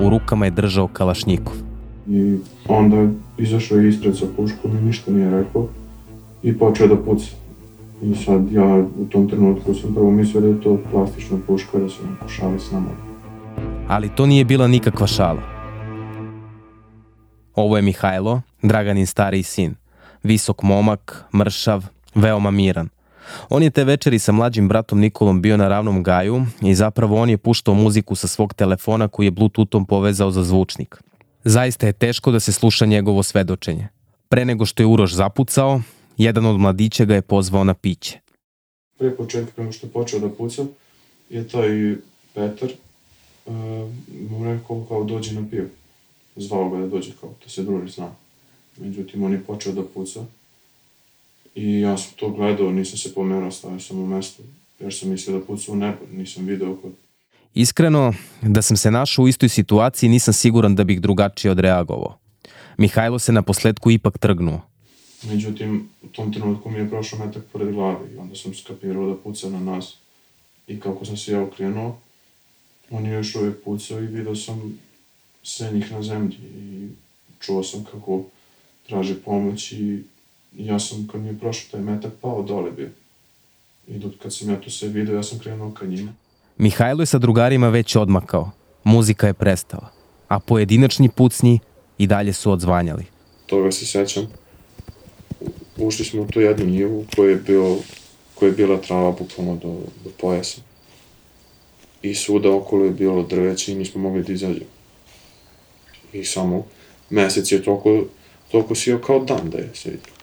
U 0.00 0.10
rukama 0.10 0.44
je 0.44 0.50
držao 0.50 0.88
kalašnjikov. 0.88 1.54
I 2.08 2.38
onda 2.68 2.96
je 2.96 3.14
izašao 3.38 3.80
ispred 3.80 4.18
sa 4.18 4.26
puškom 4.36 4.76
i 4.78 4.80
ništa 4.80 5.10
nije 5.10 5.30
rekao 5.30 5.68
i 6.42 6.58
počeo 6.58 6.86
da 6.86 6.96
puca. 6.96 7.26
I 8.02 8.14
sad 8.14 8.52
ja 8.52 8.84
u 8.98 9.04
tom 9.10 9.28
trenutku 9.28 9.74
sam 9.74 9.94
prvo 9.94 10.10
mislio 10.10 10.40
da 10.40 10.48
je 10.48 10.60
to 10.60 10.78
plastična 10.90 11.38
puška, 11.46 11.78
da 11.78 11.88
se 11.88 12.02
neko 12.10 12.28
šali 12.28 12.60
s 12.60 12.72
nama. 12.72 12.90
Ali 13.88 14.08
to 14.08 14.26
nije 14.26 14.44
bila 14.44 14.68
nikakva 14.68 15.06
šala. 15.06 15.42
Ovo 17.54 17.76
je 17.76 17.82
Mihajlo, 17.82 18.42
Draganin 18.62 19.06
stariji 19.06 19.42
sin. 19.42 19.74
Visok 20.22 20.62
momak, 20.62 21.24
mršav, 21.34 21.84
veoma 22.14 22.50
miran. 22.50 22.88
On 23.48 23.62
je 23.62 23.70
te 23.70 23.84
večeri 23.84 24.18
sa 24.18 24.32
mlađim 24.32 24.68
bratom 24.68 25.00
Nikolom 25.00 25.42
bio 25.42 25.56
na 25.56 25.68
ravnom 25.68 26.02
gaju 26.02 26.46
i 26.62 26.74
zapravo 26.74 27.16
on 27.16 27.30
je 27.30 27.38
puštao 27.38 27.74
muziku 27.74 28.14
sa 28.14 28.28
svog 28.28 28.54
telefona 28.54 29.08
koji 29.08 29.26
je 29.26 29.30
bluetoothom 29.30 29.86
povezao 29.86 30.30
za 30.30 30.42
zvučnik. 30.44 30.96
Zaista 31.44 31.86
je 31.86 31.92
teško 31.92 32.30
da 32.30 32.40
se 32.40 32.52
sluša 32.52 32.86
njegovo 32.86 33.22
svedočenje. 33.22 33.88
Pre 34.28 34.44
nego 34.44 34.66
što 34.66 34.82
je 34.82 34.86
Uroš 34.86 35.14
zapucao, 35.14 35.80
jedan 36.16 36.46
od 36.46 36.60
mladića 36.60 37.04
ga 37.04 37.14
je 37.14 37.22
pozvao 37.22 37.64
na 37.64 37.74
piće. 37.74 38.20
Pre 38.98 39.16
početka, 39.16 39.52
kao 39.56 39.72
što 39.72 39.86
je 39.86 39.92
počeo 39.92 40.20
da 40.20 40.28
puca, 40.28 40.64
je 41.30 41.48
taj 41.48 41.96
Petar 42.34 42.70
uh, 43.46 43.54
mu 44.30 44.44
rekao 44.44 44.84
kao 44.88 45.04
dođi 45.04 45.34
na 45.34 45.46
pivo. 45.50 45.66
Zvao 46.36 46.70
ga 46.70 46.78
da 46.78 46.86
dođe 46.86 47.12
kao 47.20 47.30
da 47.44 47.50
se 47.50 47.62
druži 47.62 48.00
nama. 48.00 48.14
Međutim, 48.76 49.22
on 49.22 49.32
je 49.32 49.40
počeo 49.40 49.72
da 49.72 49.82
puca 49.94 50.20
I 51.56 51.80
ja 51.80 51.96
sam 51.96 52.12
to 52.16 52.30
gledao, 52.30 52.70
nisam 52.70 52.98
se 52.98 53.14
pomerao, 53.14 53.50
stavio 53.50 53.80
sam 53.80 53.98
u 53.98 54.06
mesto, 54.06 54.42
jer 54.80 54.94
sam 54.94 55.10
mislio 55.10 55.38
da 55.38 55.44
puca 55.44 55.72
u 55.72 55.76
nebo, 55.76 55.98
nisam 56.12 56.46
video 56.46 56.76
kod... 56.76 56.92
Iskreno, 57.54 58.14
da 58.42 58.62
sam 58.62 58.76
se 58.76 58.90
našao 58.90 59.24
u 59.24 59.28
istoj 59.28 59.48
situaciji, 59.48 60.08
nisam 60.08 60.34
siguran 60.34 60.74
da 60.74 60.84
bih 60.84 61.00
drugačije 61.00 61.50
odreagovao. 61.50 62.18
Mihajlo 62.78 63.18
se 63.18 63.32
na 63.32 63.42
posledku 63.42 63.90
ipak 63.90 64.18
trgnuo. 64.18 64.60
Međutim, 65.22 65.88
u 66.02 66.06
tom 66.06 66.32
trenutku 66.32 66.70
mi 66.70 66.78
je 66.78 66.90
prošao 66.90 67.18
metak 67.18 67.42
pored 67.52 67.72
glave 67.72 68.14
i 68.14 68.18
onda 68.18 68.34
sam 68.34 68.54
skapirao 68.54 69.06
da 69.06 69.16
puca 69.16 69.48
na 69.48 69.60
nas. 69.60 69.96
I 70.66 70.80
kako 70.80 71.04
sam 71.04 71.16
se 71.16 71.32
ja 71.32 71.42
okrenuo, 71.42 71.98
on 72.90 73.06
je 73.06 73.12
još 73.12 73.34
uvijek 73.34 73.64
pucao 73.64 74.00
i 74.00 74.06
video 74.06 74.36
sam 74.36 74.78
sve 75.42 75.70
njih 75.72 75.92
na 75.92 76.02
zemlji 76.02 76.36
i 76.36 76.88
čuo 77.40 77.62
sam 77.62 77.84
kako 77.84 78.24
traže 78.86 79.14
pomoć 79.14 79.72
i 79.72 80.02
ja 80.58 80.78
sam, 80.78 81.08
kad 81.12 81.20
mi 81.20 81.28
je 81.28 81.38
prošao 81.38 81.70
taj 81.70 81.80
metak, 81.80 82.12
pao 82.20 82.42
dole 82.42 82.70
bio. 82.70 82.88
I 83.88 83.98
dok 83.98 84.12
kad 84.22 84.34
sam 84.34 84.50
ja 84.50 84.60
to 84.60 84.70
sve 84.70 84.88
video, 84.88 85.14
ja 85.14 85.22
sam 85.22 85.38
krenuo 85.38 85.70
ka 85.70 85.86
njima. 85.86 86.12
Mihajlo 86.58 87.02
je 87.02 87.06
sa 87.06 87.18
drugarima 87.18 87.68
već 87.68 87.96
odmakao. 87.96 88.50
Muzika 88.84 89.26
je 89.26 89.34
prestala. 89.34 89.88
A 90.28 90.40
pojedinačni 90.40 91.08
pucnji 91.08 91.58
i 91.98 92.06
dalje 92.06 92.32
su 92.32 92.52
odzvanjali. 92.52 93.04
Toga 93.46 93.72
se 93.72 93.86
sećam. 93.86 94.26
Ušli 95.76 96.04
smo 96.04 96.22
u 96.22 96.26
tu 96.26 96.40
jednu 96.40 96.66
njivu 96.66 97.04
koja 97.16 97.30
je, 97.30 97.36
bio, 97.36 97.76
koja 98.34 98.46
je 98.46 98.52
bila 98.52 98.80
trava 98.80 99.10
bukvalno 99.10 99.56
do, 99.56 99.78
do 100.04 100.10
pojasa. 100.20 100.60
I 102.02 102.14
svuda 102.14 102.52
okolo 102.52 102.84
je 102.84 102.90
bilo 102.90 103.22
drveće 103.22 103.72
i 103.72 103.74
nismo 103.74 104.00
mogli 104.00 104.22
da 104.22 104.32
izađemo. 104.32 104.70
I 106.12 106.24
samo 106.24 106.66
mesec 107.10 107.52
je 107.52 107.62
toliko, 107.62 108.04
toliko 108.50 108.74
sio 108.74 108.98
kao 108.98 109.24
dan 109.24 109.50
da 109.50 109.58
je 109.58 109.70
se 109.74 109.90
vidio. 109.90 110.15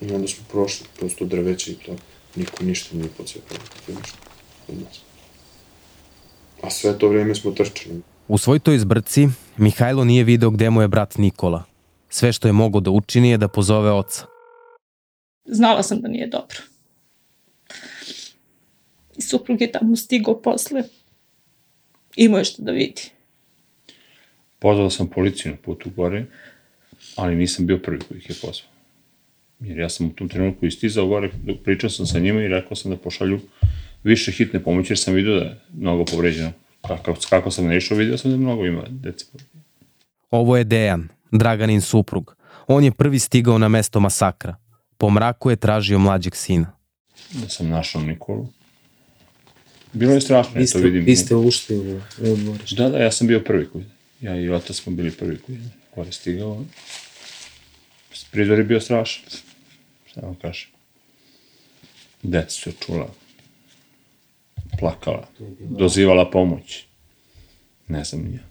I 0.00 0.12
onda 0.12 0.28
smo 0.28 0.44
prošli 0.50 0.86
kroz 0.98 1.14
to 1.14 1.24
drveće 1.24 1.72
i 1.72 1.74
to 1.74 1.96
niko 2.36 2.64
ništa 2.64 2.96
nije 2.96 3.08
pocepao. 3.08 3.58
Ništa 3.88 4.18
od 4.68 4.74
nas. 4.80 5.00
A 6.62 6.70
sve 6.70 6.98
to 6.98 7.08
vreme 7.08 7.34
smo 7.34 7.50
trčali. 7.50 8.02
U 8.28 8.38
svoj 8.38 8.58
toj 8.58 8.78
zbrci 8.78 9.28
Mihajlo 9.56 10.04
nije 10.04 10.24
video 10.24 10.50
gde 10.50 10.70
mu 10.70 10.82
je 10.82 10.88
brat 10.88 11.18
Nikola. 11.18 11.64
Sve 12.08 12.32
što 12.32 12.48
je 12.48 12.52
mogo 12.52 12.80
da 12.80 12.90
učini 12.90 13.30
je 13.30 13.38
da 13.38 13.48
pozove 13.48 13.90
oca. 13.90 14.26
Znala 15.44 15.82
sam 15.82 16.00
da 16.00 16.08
nije 16.08 16.26
dobro. 16.26 16.58
I 19.16 19.22
suprug 19.22 19.60
je 19.60 19.72
tamo 19.72 19.96
stigao 19.96 20.42
posle. 20.42 20.82
Imao 22.16 22.38
je 22.38 22.44
što 22.44 22.62
da 22.62 22.72
vidi. 22.72 23.02
Pozvao 24.58 24.90
sam 24.90 25.06
policiju 25.08 25.52
na 25.52 25.58
putu 25.58 25.90
gore, 25.96 26.26
ali 27.16 27.36
nisam 27.36 27.66
bio 27.66 27.78
prvi 27.78 28.00
koji 28.08 28.18
ih 28.18 28.30
je 28.30 28.36
pozvao. 28.42 28.75
Jer 29.60 29.78
ja 29.78 29.88
sam 29.88 30.06
u 30.06 30.12
tom 30.12 30.28
trenutku 30.28 30.66
istizao 30.66 31.06
gore, 31.06 31.30
pričao 31.64 31.90
sam 31.90 32.06
sa 32.06 32.18
njima 32.18 32.40
i 32.40 32.48
rekao 32.48 32.76
sam 32.76 32.90
da 32.90 32.96
pošalju 32.96 33.40
više 34.04 34.32
hitne 34.32 34.62
pomoći, 34.62 34.92
jer 34.92 34.98
sam 34.98 35.14
vidio 35.14 35.34
da 35.34 35.44
je 35.44 35.60
mnogo 35.74 36.04
povređeno. 36.04 36.52
Kako, 36.86 37.14
kako 37.30 37.50
sam 37.50 37.66
naišao, 37.66 37.96
vidio 37.96 38.18
sam 38.18 38.30
da 38.30 38.36
mnogo 38.36 38.66
ima 38.66 38.84
dece. 38.88 39.24
Ovo 40.30 40.56
je 40.56 40.64
Dejan, 40.64 41.08
Draganin 41.32 41.80
suprug. 41.80 42.36
On 42.66 42.84
je 42.84 42.92
prvi 42.92 43.18
stigao 43.18 43.58
na 43.58 43.68
mesto 43.68 44.00
masakra. 44.00 44.56
Po 44.98 45.10
mraku 45.10 45.50
je 45.50 45.56
tražio 45.56 45.98
mlađeg 45.98 46.34
sina. 46.34 46.72
Da 47.32 47.48
sam 47.48 47.68
našao 47.68 48.02
Nikolu. 48.02 48.48
Bilo 49.92 50.12
je 50.12 50.20
strašno, 50.20 50.52
vi 50.54 50.66
ste, 50.66 50.78
to 50.78 50.84
vidim. 50.84 51.04
Vi 51.04 51.16
ste 51.16 51.34
ušli 51.34 51.76
u, 51.76 52.00
u 52.20 52.36
dvorište. 52.36 52.82
Da, 52.82 52.88
da, 52.88 52.98
ja 52.98 53.10
sam 53.12 53.26
bio 53.26 53.40
prvi 53.40 53.66
koji. 53.66 53.84
Ja 54.20 54.40
i 54.40 54.50
otac 54.50 54.76
smo 54.76 54.92
bili 54.92 55.10
prvi 55.10 55.38
koji 55.94 56.06
je 56.06 56.12
stigao. 56.12 56.64
Prizor 58.30 58.58
je 58.58 58.64
bio 58.64 58.80
strašan. 58.80 59.24
Šta 60.16 60.26
vam 60.26 60.34
kažem. 60.34 60.68
Deca 62.22 62.50
su 62.50 62.72
čula. 62.72 63.08
Plakala. 64.78 65.28
Dozivala 65.60 66.30
pomoć. 66.30 66.84
Ne 67.88 68.04
znam 68.04 68.22
nija. 68.22 68.42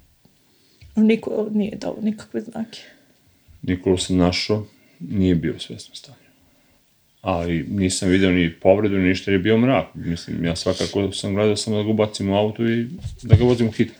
Niko 0.95 1.47
nije 1.51 1.75
dao 1.75 1.97
nikakve 2.01 2.41
znake. 2.41 2.81
Nikolu 3.61 3.97
sam 3.97 4.17
našao, 4.17 4.65
nije 4.99 5.35
bio 5.35 5.55
u 5.55 5.59
svesnom 5.59 5.95
stanju. 5.95 6.17
Ali 7.21 7.63
nisam 7.63 8.09
video 8.09 8.31
ni 8.31 8.53
povredu, 8.59 8.97
ni 8.97 9.09
ništa, 9.09 9.31
jer 9.31 9.39
je 9.39 9.43
bio 9.43 9.57
mrak. 9.57 9.87
Mislim, 9.93 10.45
ja 10.45 10.55
svakako 10.55 11.11
sam 11.11 11.33
gledao 11.33 11.55
samo 11.55 11.77
da 11.77 11.83
ga 11.83 11.89
ubacim 11.89 12.29
u 12.29 12.37
auto 12.37 12.67
i 12.67 12.87
da 13.21 13.35
ga 13.35 13.43
vozim 13.43 13.67
u 13.67 13.71
hitnu. 13.71 13.95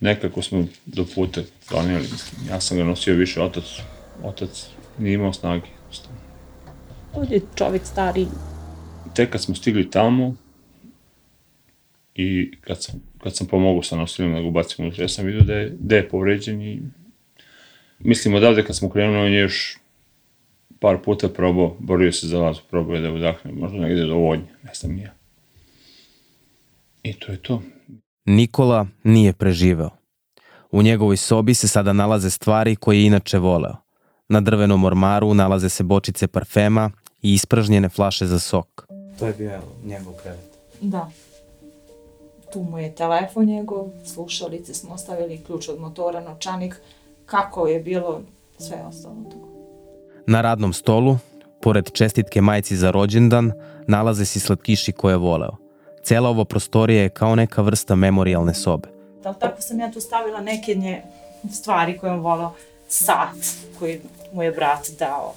Nekako 0.00 0.42
smo 0.42 0.66
do 0.86 1.06
puta 1.14 1.42
donijeli, 1.70 2.08
mislim. 2.12 2.48
Ja 2.48 2.60
sam 2.60 2.76
ga 2.76 2.84
nosio 2.84 3.14
više, 3.14 3.42
otac, 3.42 3.64
otac 4.22 4.66
nije 4.98 5.14
imao 5.14 5.32
snage. 5.32 5.75
Ovdje 7.14 7.36
je 7.36 7.42
čovjek 7.54 7.86
stari. 7.86 8.26
Tek 9.14 9.30
kad 9.30 9.42
smo 9.42 9.54
stigli 9.54 9.90
tamo, 9.90 10.36
i 12.16 12.52
kad 12.60 12.82
sam, 12.82 13.02
kad 13.18 13.36
sam 13.36 13.46
pomogao 13.46 13.82
sa 13.82 13.96
nosilom 13.96 14.32
da 14.32 14.40
ga 14.40 14.46
ubacim 14.46 14.84
unutra, 14.84 15.04
ja 15.04 15.08
sam 15.08 15.26
vidio 15.26 15.40
da 15.40 15.54
je, 15.54 15.76
da 15.80 15.96
je 15.96 16.08
povređen 16.08 16.62
i 16.62 16.82
mislim 17.98 18.34
odavde 18.34 18.64
kad 18.64 18.76
smo 18.76 18.90
krenuli, 18.90 19.18
on 19.18 19.32
je 19.32 19.40
još 19.40 19.78
par 20.80 20.98
puta 21.04 21.28
probao, 21.28 21.76
borio 21.78 22.12
se 22.12 22.26
za 22.26 22.38
vas, 22.38 22.60
probao 22.70 22.94
je 22.94 23.00
da 23.00 23.12
udahne, 23.12 23.52
možda 23.52 23.78
negde 23.78 24.06
do 24.06 24.14
vodnje, 24.14 24.48
ne 24.62 24.74
znam 24.74 24.98
ja. 24.98 25.14
I 27.02 27.12
to 27.12 27.32
je 27.32 27.42
to. 27.42 27.62
Nikola 28.24 28.86
nije 29.04 29.32
preživeo. 29.32 29.90
U 30.70 30.82
njegovoj 30.82 31.16
sobi 31.16 31.54
se 31.54 31.68
sada 31.68 31.92
nalaze 31.92 32.30
stvari 32.30 32.76
koje 32.76 32.98
je 32.98 33.06
inače 33.06 33.38
voleo. 33.38 33.85
Na 34.28 34.40
drvenom 34.40 34.84
ormaru 34.84 35.34
nalaze 35.34 35.68
se 35.68 35.82
bočice 35.82 36.26
parfema 36.26 36.90
i 37.22 37.34
ispražnjene 37.34 37.88
flaše 37.88 38.26
za 38.26 38.38
sok. 38.38 38.86
To 39.18 39.26
je 39.26 39.32
bio 39.32 39.60
njegov 39.84 40.12
krevet. 40.22 40.58
Da. 40.80 41.10
Tu 42.52 42.62
mu 42.62 42.78
je 42.78 42.94
telefon 42.94 43.44
njegov, 43.44 43.88
slušalice 44.04 44.74
smo 44.74 44.94
ostavili, 44.94 45.42
ključ 45.46 45.68
od 45.68 45.80
motora, 45.80 46.20
novčanik, 46.20 46.80
kako 47.26 47.66
je 47.66 47.80
bilo, 47.80 48.20
sve 48.58 48.82
ostalo 48.88 49.14
tu. 49.30 49.36
Na 50.26 50.40
radnom 50.40 50.72
stolu, 50.72 51.18
pored 51.62 51.92
čestitke 51.92 52.40
majci 52.40 52.76
za 52.76 52.90
rođendan, 52.90 53.52
nalaze 53.86 54.24
se 54.24 54.40
slatkiši 54.40 54.92
koje 54.92 55.12
je 55.12 55.16
voleo. 55.16 55.56
Cela 56.02 56.28
ova 56.28 56.44
prostorija 56.44 57.02
je 57.02 57.08
kao 57.08 57.34
neka 57.34 57.62
vrsta 57.62 57.94
memorialne 57.94 58.54
sobe. 58.54 58.88
Da 59.22 59.30
li 59.30 59.36
tako 59.40 59.62
sam 59.62 59.80
ja 59.80 59.90
tu 59.90 60.00
stavila 60.00 60.40
neke 60.40 60.74
nje 60.74 61.02
stvari 61.52 61.98
koje 61.98 62.12
on 62.12 62.20
volao, 62.20 62.54
sat 62.88 63.36
koji 63.78 64.00
mu 64.32 64.42
je 64.42 64.52
brat 64.52 64.90
dao, 64.98 65.34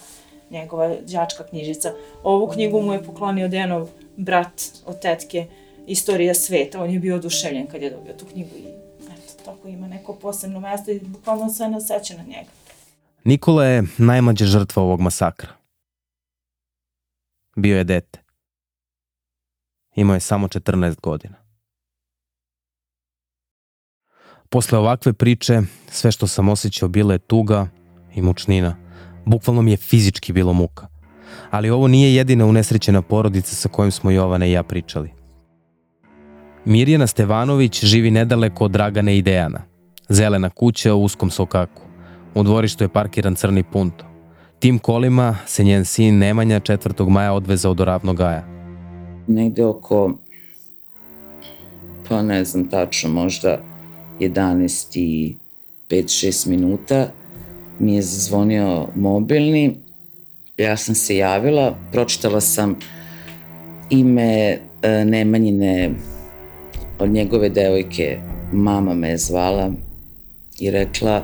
njegova 0.49 0.95
đačka 1.07 1.43
knjižica. 1.43 1.93
Ovu 2.23 2.47
knjigu 2.47 2.81
mu 2.81 2.93
je 2.93 3.03
poklonio 3.03 3.47
Denov 3.47 3.89
brat 4.17 4.61
od 4.85 5.01
tetke, 5.01 5.47
Istorija 5.87 6.33
sveta. 6.33 6.83
On 6.83 6.89
je 6.89 6.99
bio 6.99 7.15
oduševljen 7.15 7.67
kad 7.67 7.81
je 7.81 7.89
dobio 7.89 8.13
tu 8.13 8.25
knjigu 8.25 8.55
i 8.55 8.67
eto, 9.03 9.43
tako 9.45 9.67
ima 9.67 9.87
neko 9.87 10.13
posebno 10.13 10.59
mesto 10.59 10.91
i 10.91 10.99
bukvalno 10.99 11.49
sve 11.49 11.69
nas 11.69 11.87
seća 11.87 12.17
na 12.17 12.23
njega. 12.23 12.49
Nikola 13.23 13.65
je 13.65 13.83
najmlađa 13.97 14.45
žrtva 14.45 14.83
ovog 14.83 14.99
masakra. 14.99 15.49
Bio 17.55 17.77
je 17.77 17.83
dete. 17.83 18.19
Imao 19.95 20.13
je 20.13 20.19
samo 20.19 20.47
14 20.47 20.99
godina. 20.99 21.35
Posle 24.49 24.77
ovakve 24.77 25.13
priče, 25.13 25.61
sve 25.91 26.11
što 26.11 26.27
sam 26.27 26.49
osjećao 26.49 26.87
bilo 26.87 27.13
je 27.13 27.19
tuga 27.19 27.67
i 28.19 28.21
mučnina. 28.21 28.75
Bukvalno 29.25 29.61
mi 29.61 29.71
je 29.71 29.77
fizički 29.77 30.33
bilo 30.33 30.53
muka. 30.53 30.87
Ali 31.49 31.69
ovo 31.69 31.87
nije 31.87 32.15
jedina 32.15 32.45
unesrećena 32.45 33.01
porodica 33.01 33.55
sa 33.55 33.69
kojom 33.69 33.91
smo 33.91 34.11
Jovana 34.11 34.45
i 34.45 34.51
ja 34.51 34.63
pričali. 34.63 35.11
Mirjana 36.65 37.07
Stevanović 37.07 37.85
živi 37.85 38.11
nedaleko 38.11 38.65
od 38.65 38.71
Dragane 38.71 39.17
i 39.17 39.21
Dejana. 39.21 39.61
Zelena 40.09 40.49
kuća 40.49 40.93
u 40.93 41.03
uskom 41.03 41.29
sokaku. 41.29 41.81
U 42.35 42.43
dvorištu 42.43 42.83
je 42.83 42.87
parkiran 42.87 43.35
crni 43.35 43.63
punto. 43.63 44.05
Tim 44.59 44.79
kolima 44.79 45.37
se 45.45 45.63
njen 45.63 45.85
sin 45.85 46.17
Nemanja 46.17 46.59
4. 46.59 47.09
maja 47.09 47.33
odvezao 47.33 47.73
do 47.73 47.85
ravnog 47.85 48.17
gaja. 48.17 48.47
Negde 49.27 49.65
oko, 49.65 50.13
pa 52.09 52.21
ne 52.21 52.45
znam 52.45 52.69
tačno, 52.69 53.09
možda 53.09 53.57
11 54.19 54.99
i 54.99 55.37
5-6 55.89 56.49
minuta 56.49 57.11
mi 57.79 57.95
je 57.95 58.01
zazvonio 58.01 58.87
mobilni. 58.95 59.75
Ja 60.57 60.77
sam 60.77 60.95
se 60.95 61.17
javila, 61.17 61.75
pročitala 61.91 62.41
sam 62.41 62.79
ime 63.89 64.57
e, 64.81 65.05
Nemanjine 65.05 65.91
od 66.99 67.09
njegove 67.09 67.49
devojke. 67.49 68.17
Mama 68.53 68.93
me 68.93 69.09
je 69.09 69.17
zvala 69.17 69.71
i 70.59 70.71
rekla 70.71 71.23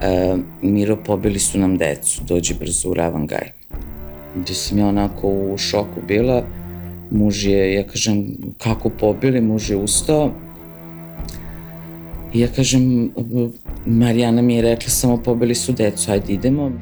e, 0.00 0.36
Miro, 0.62 0.96
pobili 0.96 1.38
su 1.38 1.58
nam 1.58 1.76
decu, 1.76 2.22
dođi 2.28 2.54
brzo 2.54 2.90
u 2.90 2.94
Ravangaj. 2.94 3.52
Gde 4.36 4.54
sam 4.54 4.78
ja 4.78 4.86
onako 4.86 5.28
u 5.28 5.58
šoku 5.58 6.00
bila, 6.08 6.44
muž 7.10 7.46
je, 7.46 7.74
ja 7.74 7.86
kažem, 7.86 8.36
kako 8.58 8.90
pobili, 8.90 9.40
muž 9.40 9.70
je 9.70 9.76
ustao, 9.76 10.32
I 12.36 12.40
ja 12.40 12.48
kažem, 12.48 13.10
Marijana 13.86 14.42
mi 14.42 14.54
je 14.54 14.62
rekla 14.62 14.88
samo 14.88 15.16
pobili 15.22 15.54
su 15.54 15.72
decu, 15.72 16.12
ajde 16.12 16.32
idemo. 16.32 16.72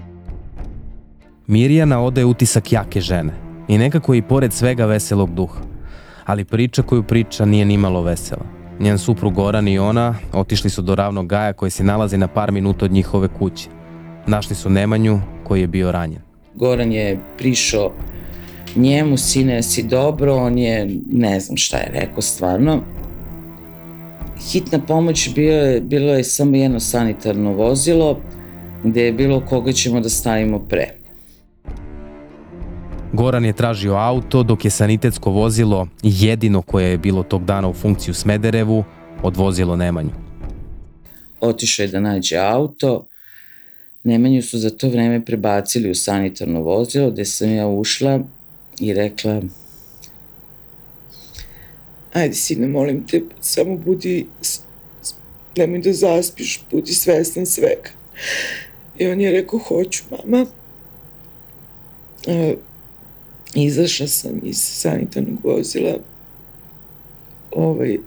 Mirjana 1.47 2.03
ode 2.03 2.25
utisak 2.25 2.73
jake 2.73 3.01
žene 3.01 3.33
i 3.69 3.79
nekako 3.79 4.15
i 4.15 4.23
pored 4.23 4.53
svega 4.53 4.87
veselog 4.87 5.35
duha. 5.35 5.61
Ali 6.25 6.45
priča 6.45 6.83
koju 6.83 7.03
priča 7.03 7.45
nije 7.45 7.65
nimalo 7.65 8.03
vesela. 8.03 8.45
Njen 8.81 8.99
suprug 8.99 9.35
Goran 9.35 9.69
i 9.69 9.79
ona 9.79 10.15
otišli 10.33 10.71
su 10.71 10.83
do 10.83 10.95
ravnog 10.95 11.27
gaja 11.27 11.53
koji 11.53 11.71
se 11.71 11.85
nalazi 11.85 12.17
na 12.17 12.29
par 12.29 12.53
minuta 12.53 12.85
od 12.85 12.93
njihove 12.93 13.29
kuće. 13.29 13.69
Našli 14.27 14.57
su 14.57 14.71
Nemanju 14.71 15.21
koji 15.45 15.61
je 15.61 15.67
bio 15.67 15.93
ranjen. 15.93 16.21
Goran 16.55 16.93
je 16.93 17.19
prišao 17.39 17.93
njemu, 18.77 19.17
sine, 19.17 19.63
si 19.63 19.83
dobro, 19.83 20.35
on 20.35 20.59
je, 20.59 21.01
ne 21.13 21.41
znam 21.41 21.57
šta 21.57 21.77
je 21.77 21.91
rekao 21.93 22.23
stvarno, 22.23 22.83
hitna 24.39 24.79
pomoć 24.79 25.31
bio 25.35 25.53
je, 25.53 25.81
bilo 25.81 26.15
je 26.15 26.25
samo 26.25 26.57
jedno 26.57 26.81
sanitarno 26.81 27.53
vozilo 27.53 28.21
gde 28.85 29.03
je 29.03 29.13
bilo 29.13 29.41
koga 29.41 29.73
ćemo 29.73 30.01
da 30.01 30.09
stavimo 30.09 30.59
pre. 30.59 31.05
Goran 33.13 33.45
je 33.45 33.53
tražio 33.53 33.95
auto 33.95 34.43
dok 34.43 34.65
je 34.65 34.71
sanitetsko 34.71 35.31
vozilo, 35.31 35.87
jedino 36.03 36.63
koje 36.63 36.91
je 36.91 36.99
bilo 36.99 37.23
tog 37.23 37.45
dana 37.45 37.69
u 37.69 37.73
funkciju 37.73 38.15
Smederevu, 38.15 38.85
odvozilo 39.23 39.77
Nemanju. 39.77 40.11
otišao 41.41 41.85
je 41.85 41.89
da 41.89 42.01
nađe 42.01 42.37
auto. 42.37 43.07
Nemanju 44.05 44.43
su 44.43 44.59
za 44.59 44.71
to 44.71 44.89
vreme 44.89 45.25
prebacili 45.25 45.91
u 45.91 45.95
sanitarno 45.95 46.61
vozilo 46.61 47.11
gde 47.11 47.25
sam 47.25 47.55
ja 47.55 47.67
ušla 47.67 48.21
i 48.81 48.95
rekla 48.95 49.43
ajde 52.15 52.35
sine, 52.35 52.67
molim 52.67 53.07
te, 53.07 53.23
samo 53.41 53.77
budi, 53.77 54.27
nemoj 55.57 55.79
da 55.79 55.93
zaspiš, 55.93 56.61
budi 56.71 56.93
svestan 56.93 57.47
svega. 57.47 57.91
I 58.99 59.07
on 59.07 59.21
je 59.21 59.31
rekao, 59.31 59.59
hoću 59.59 60.05
mama. 60.11 60.47
E, 62.27 62.55
izašla 63.55 64.07
sam 64.07 64.41
iz 64.43 64.59
sanitarnog 64.59 65.45
vozila, 65.45 65.99
ovaj, 67.51 67.99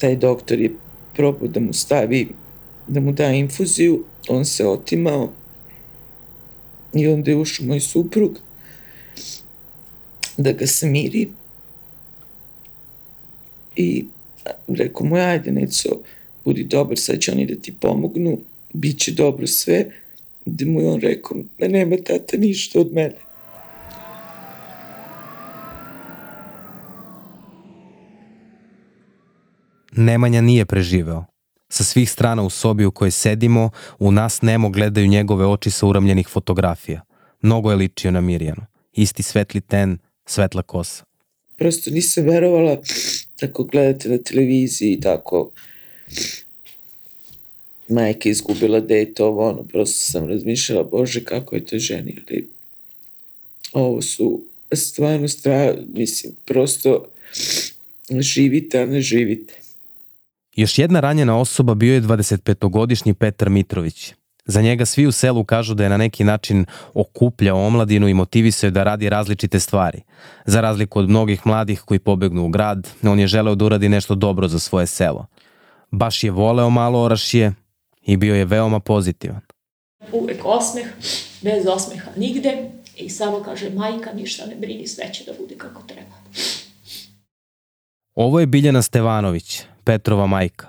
taj 0.00 0.16
doktor 0.16 0.60
je 0.60 0.72
probao 1.14 1.48
da 1.48 1.60
mu 1.60 1.72
stavi, 1.72 2.28
da 2.86 3.00
mu 3.00 3.12
da 3.12 3.26
infuziju, 3.26 4.04
on 4.28 4.44
se 4.44 4.66
otimao 4.66 5.32
i 6.92 7.08
onda 7.08 7.30
je 7.30 7.36
ušao 7.36 7.66
moj 7.66 7.80
suprug 7.80 8.38
da 10.38 10.52
ga 10.52 10.66
smiri 10.66 11.28
i 13.76 14.04
rekao 14.68 15.06
mu, 15.06 15.16
ajde, 15.16 15.52
Neco, 15.52 15.88
budi 16.44 16.64
dobar, 16.64 16.98
sad 16.98 17.20
će 17.20 17.32
oni 17.32 17.46
da 17.46 17.54
ti 17.54 17.74
pomognu, 17.80 18.38
bit 18.72 18.98
će 18.98 19.12
dobro 19.12 19.46
sve, 19.46 19.90
gde 20.44 20.64
mu 20.64 20.80
je 20.80 20.88
on 20.88 21.00
rekao, 21.00 21.36
ma 21.36 21.68
nema 21.68 21.96
tata 21.96 22.36
ništa 22.36 22.80
od 22.80 22.92
mene. 22.92 23.16
Nemanja 29.92 30.40
nije 30.40 30.64
preživeo. 30.64 31.24
Sa 31.68 31.84
svih 31.84 32.10
strana 32.10 32.42
u 32.42 32.50
sobi 32.50 32.84
u 32.84 32.90
kojoj 32.90 33.10
sedimo, 33.10 33.70
u 33.98 34.12
nas 34.12 34.42
nemo 34.42 34.70
gledaju 34.70 35.06
njegove 35.06 35.46
oči 35.46 35.70
sa 35.70 35.86
uramljenih 35.86 36.28
fotografija. 36.28 37.00
Mnogo 37.42 37.70
je 37.70 37.76
ličio 37.76 38.10
na 38.10 38.20
Mirjanu. 38.20 38.62
Isti 38.92 39.22
svetli 39.22 39.60
ten, 39.60 39.98
svetla 40.30 40.62
kosa. 40.62 41.04
Prosto 41.56 41.90
nisam 41.90 42.24
verovala 42.24 42.80
tako 43.36 43.64
gledate 43.64 44.08
na 44.08 44.18
televiziji 44.18 45.00
tako 45.00 45.50
majka 47.88 48.28
izgubila 48.28 48.80
dete, 48.80 49.24
ovo 49.24 49.48
ono, 49.48 49.62
prosto 49.62 50.12
sam 50.12 50.28
razmišljala, 50.28 50.82
bože, 50.84 51.24
kako 51.24 51.54
je 51.54 51.64
to 51.64 51.78
ženi, 51.78 52.18
ali 52.28 52.48
ovo 53.72 54.02
su 54.02 54.42
stvarno 54.72 55.28
stra, 55.28 55.74
mislim, 55.94 56.32
prosto 56.44 57.04
živite, 58.20 58.80
a 58.80 58.86
ne 58.86 59.00
živite. 59.00 59.54
Još 60.56 60.78
jedna 60.78 61.00
ranjena 61.00 61.38
osoba 61.38 61.74
bio 61.74 61.94
je 61.94 62.02
25-godišnji 62.02 63.14
Petar 63.14 63.50
Mitrović. 63.50 64.14
Za 64.48 64.62
njega 64.62 64.86
svi 64.86 65.06
u 65.06 65.12
selu 65.12 65.44
kažu 65.44 65.74
da 65.74 65.82
je 65.82 65.88
na 65.88 65.96
neki 65.96 66.24
način 66.24 66.64
okupljao 66.94 67.66
omladinu 67.66 68.08
i 68.08 68.14
motivisao 68.14 68.70
da 68.70 68.84
radi 68.84 69.08
različite 69.08 69.60
stvari. 69.60 70.02
Za 70.46 70.60
razliku 70.60 70.98
od 70.98 71.08
mnogih 71.08 71.46
mladih 71.46 71.80
koji 71.80 71.98
pobegnu 71.98 72.44
u 72.44 72.48
grad, 72.48 72.88
on 73.02 73.20
je 73.20 73.26
želeo 73.26 73.54
da 73.54 73.64
uradi 73.64 73.88
nešto 73.88 74.14
dobro 74.14 74.48
za 74.48 74.58
svoje 74.58 74.86
selo. 74.86 75.26
Baš 75.90 76.24
je 76.24 76.30
voleo 76.30 76.70
malo 76.70 77.02
orašije 77.02 77.54
i 78.02 78.16
bio 78.16 78.34
je 78.34 78.44
veoma 78.44 78.80
pozitivan. 78.80 79.40
Uvek 80.12 80.40
osmeh, 80.44 80.86
bez 81.42 81.66
osmeha 81.66 82.10
nigde 82.16 82.70
i 82.96 83.10
samo 83.10 83.42
kaže 83.42 83.70
majka 83.70 84.12
ništa 84.12 84.46
ne 84.46 84.54
brini, 84.54 84.86
sve 84.86 85.12
će 85.12 85.24
da 85.24 85.32
bude 85.38 85.54
kako 85.58 85.82
treba. 85.82 86.16
Ovo 88.14 88.40
je 88.40 88.46
Biljana 88.46 88.82
Stevanović, 88.82 89.62
Petrova 89.84 90.26
majka. 90.26 90.66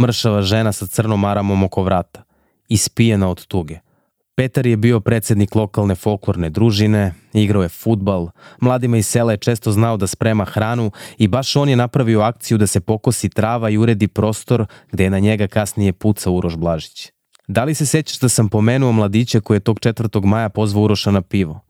Mršava 0.00 0.42
žena 0.42 0.72
sa 0.72 0.86
crnom 0.86 1.20
maramom 1.20 1.64
oko 1.64 1.82
vrata 1.82 2.25
ispijena 2.68 3.30
od 3.30 3.46
tuge. 3.46 3.78
Petar 4.36 4.66
je 4.66 4.76
bio 4.76 5.00
predsednik 5.00 5.54
lokalne 5.54 5.94
folklorne 5.94 6.50
družine, 6.50 7.14
igrao 7.32 7.62
je 7.62 7.68
futbal, 7.68 8.28
mladima 8.60 8.98
iz 8.98 9.06
sela 9.06 9.32
je 9.32 9.38
često 9.38 9.72
znao 9.72 9.96
da 9.96 10.06
sprema 10.06 10.44
hranu 10.44 10.90
i 11.18 11.28
baš 11.28 11.56
on 11.56 11.68
je 11.68 11.76
napravio 11.76 12.20
akciju 12.20 12.58
da 12.58 12.66
se 12.66 12.80
pokosi 12.80 13.28
trava 13.28 13.70
i 13.70 13.78
uredi 13.78 14.08
prostor 14.08 14.66
gde 14.92 15.04
je 15.04 15.10
na 15.10 15.18
njega 15.18 15.46
kasnije 15.46 15.92
pucao 15.92 16.32
Uroš 16.32 16.56
Blažić. 16.56 17.12
Da 17.48 17.64
li 17.64 17.74
se 17.74 17.86
sećaš 17.86 18.18
da 18.18 18.28
sam 18.28 18.48
pomenuo 18.48 18.92
mladića 18.92 19.40
koji 19.40 19.56
je 19.56 19.60
tog 19.60 19.80
4. 19.80 20.24
maja 20.24 20.48
pozvao 20.48 20.84
Uroša 20.84 21.10
na 21.10 21.22
pivo? 21.22 21.60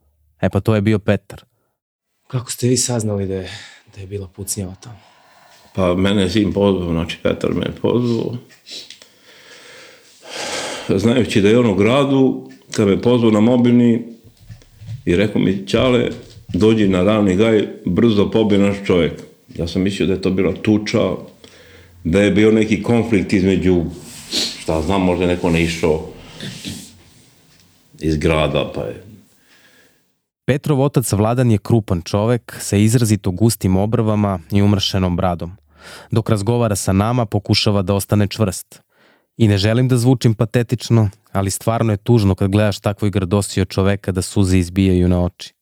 E 0.41 0.49
pa 0.49 0.59
to 0.59 0.75
je 0.75 0.81
bio 0.81 0.99
Petar. 0.99 1.43
Kako 2.27 2.51
ste 2.51 2.67
vi 2.67 2.77
saznali 2.77 3.27
da 3.27 3.33
je, 3.33 3.51
da 3.95 4.01
je 4.01 4.07
bila 4.07 4.27
pucnjava 4.27 4.75
tamo? 4.75 4.99
Pa 5.75 5.95
mene 5.95 6.21
je 6.21 6.29
sin 6.29 6.53
pozvao, 6.53 6.91
znači 6.91 7.17
Petar 7.23 7.53
me 7.53 7.65
je 7.65 7.71
pozvao 7.81 8.35
znajući 10.95 11.41
da 11.41 11.49
je 11.49 11.59
on 11.59 11.65
u 11.65 11.75
gradu, 11.75 12.49
kad 12.71 12.87
me 12.87 13.01
pozvao 13.01 13.31
na 13.31 13.39
mobilni 13.39 14.03
i 15.05 15.15
rekao 15.15 15.41
mi, 15.41 15.67
Ćale, 15.67 16.09
dođi 16.53 16.87
na 16.87 17.03
ravni 17.03 17.35
gaj, 17.35 17.67
brzo 17.85 18.31
pobije 18.31 18.59
naš 18.59 18.77
čovjek. 18.85 19.13
Ja 19.55 19.67
sam 19.67 19.81
mislio 19.81 20.07
da 20.07 20.13
je 20.13 20.21
to 20.21 20.29
bila 20.29 20.53
tuča, 20.53 20.99
da 22.03 22.21
je 22.21 22.31
bio 22.31 22.51
neki 22.51 22.83
konflikt 22.83 23.33
između, 23.33 23.83
šta 24.59 24.81
znam, 24.81 25.01
možda 25.01 25.25
je 25.25 25.35
neko 25.35 25.49
ne 25.49 25.63
išao 25.63 26.09
iz 27.99 28.17
grada, 28.17 28.71
pa 28.75 28.81
je 28.81 29.03
Petrov 30.45 30.81
otac 30.81 31.11
Vladan 31.11 31.51
je 31.51 31.57
krupan 31.57 32.01
čovek 32.01 32.57
sa 32.59 32.77
izrazito 32.77 33.31
gustim 33.31 33.77
obrvama 33.77 34.39
i 34.51 34.61
umršenom 34.61 35.15
bradom. 35.15 35.57
Dok 36.11 36.29
razgovara 36.29 36.75
sa 36.75 36.93
nama, 36.93 37.25
pokušava 37.25 37.81
da 37.81 37.93
ostane 37.93 38.27
čvrst. 38.27 38.86
I 39.37 39.47
ne 39.47 39.57
želim 39.57 39.87
da 39.87 39.97
zvučim 39.97 40.33
patetično, 40.33 41.09
ali 41.31 41.51
stvarno 41.51 41.93
je 41.93 41.97
tužno 41.97 42.35
kad 42.35 42.51
gledaš 42.51 42.79
takvoj 42.79 43.11
grdosio 43.11 43.65
čoveka 43.65 44.11
da 44.11 44.21
suze 44.21 44.57
izbijaju 44.57 45.09
na 45.09 45.23
oči. 45.23 45.53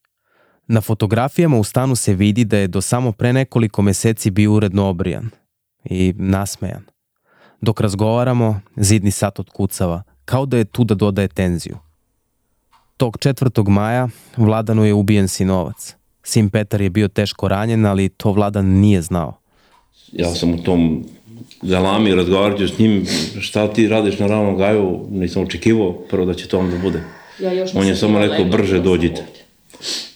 Na 0.68 0.82
fotografijama 0.82 1.58
u 1.58 1.64
stanu 1.64 1.96
se 1.96 2.14
vidi 2.14 2.46
da 2.46 2.58
je 2.58 2.68
do 2.68 2.82
samo 2.82 3.12
pre 3.12 3.34
nekoliko 3.34 3.82
meseci 3.82 4.32
bio 4.32 4.54
uredno 4.54 4.88
obrijan 4.88 5.30
i 5.84 6.14
nasmejan. 6.18 6.84
Dok 7.62 7.82
razgovaramo, 7.82 8.62
zidni 8.76 9.12
sat 9.12 9.40
otkucava, 9.40 10.04
kao 10.26 10.46
da 10.46 10.58
je 10.58 10.66
tu 10.66 10.84
da 10.84 10.96
dodaje 10.96 11.28
tenziju. 11.28 11.78
Tog 12.98 13.18
4. 13.18 13.70
maja 13.70 14.08
Vladanu 14.38 14.86
je 14.86 14.94
ubijen 14.94 15.28
sinovac. 15.28 15.96
Sin 16.24 16.50
Petar 16.50 16.82
je 16.82 16.90
bio 16.90 17.08
teško 17.08 17.48
ranjen, 17.48 17.86
ali 17.86 18.10
to 18.10 18.32
Vladan 18.32 18.66
nije 18.66 19.02
znao. 19.02 19.38
Ja 20.12 20.36
sam 20.36 20.54
u 20.54 20.64
tom 20.64 21.06
galami, 21.62 22.16
razgovarati 22.16 22.68
s 22.68 22.80
njim, 22.80 23.06
šta 23.40 23.74
ti 23.74 23.88
radiš 23.88 24.20
na 24.20 24.28
ravnom 24.28 24.58
gaju, 24.58 25.00
nisam 25.10 25.44
očekivao 25.44 25.94
prvo 25.94 26.26
da 26.26 26.34
će 26.34 26.48
to 26.48 26.60
onda 26.60 26.78
bude. 26.78 27.04
Ja 27.40 27.54
još 27.54 27.70
On 27.76 27.88
je 27.88 27.96
samo 27.96 28.20
rekao, 28.20 28.46
brže 28.46 28.80
dođite. 28.80 29.24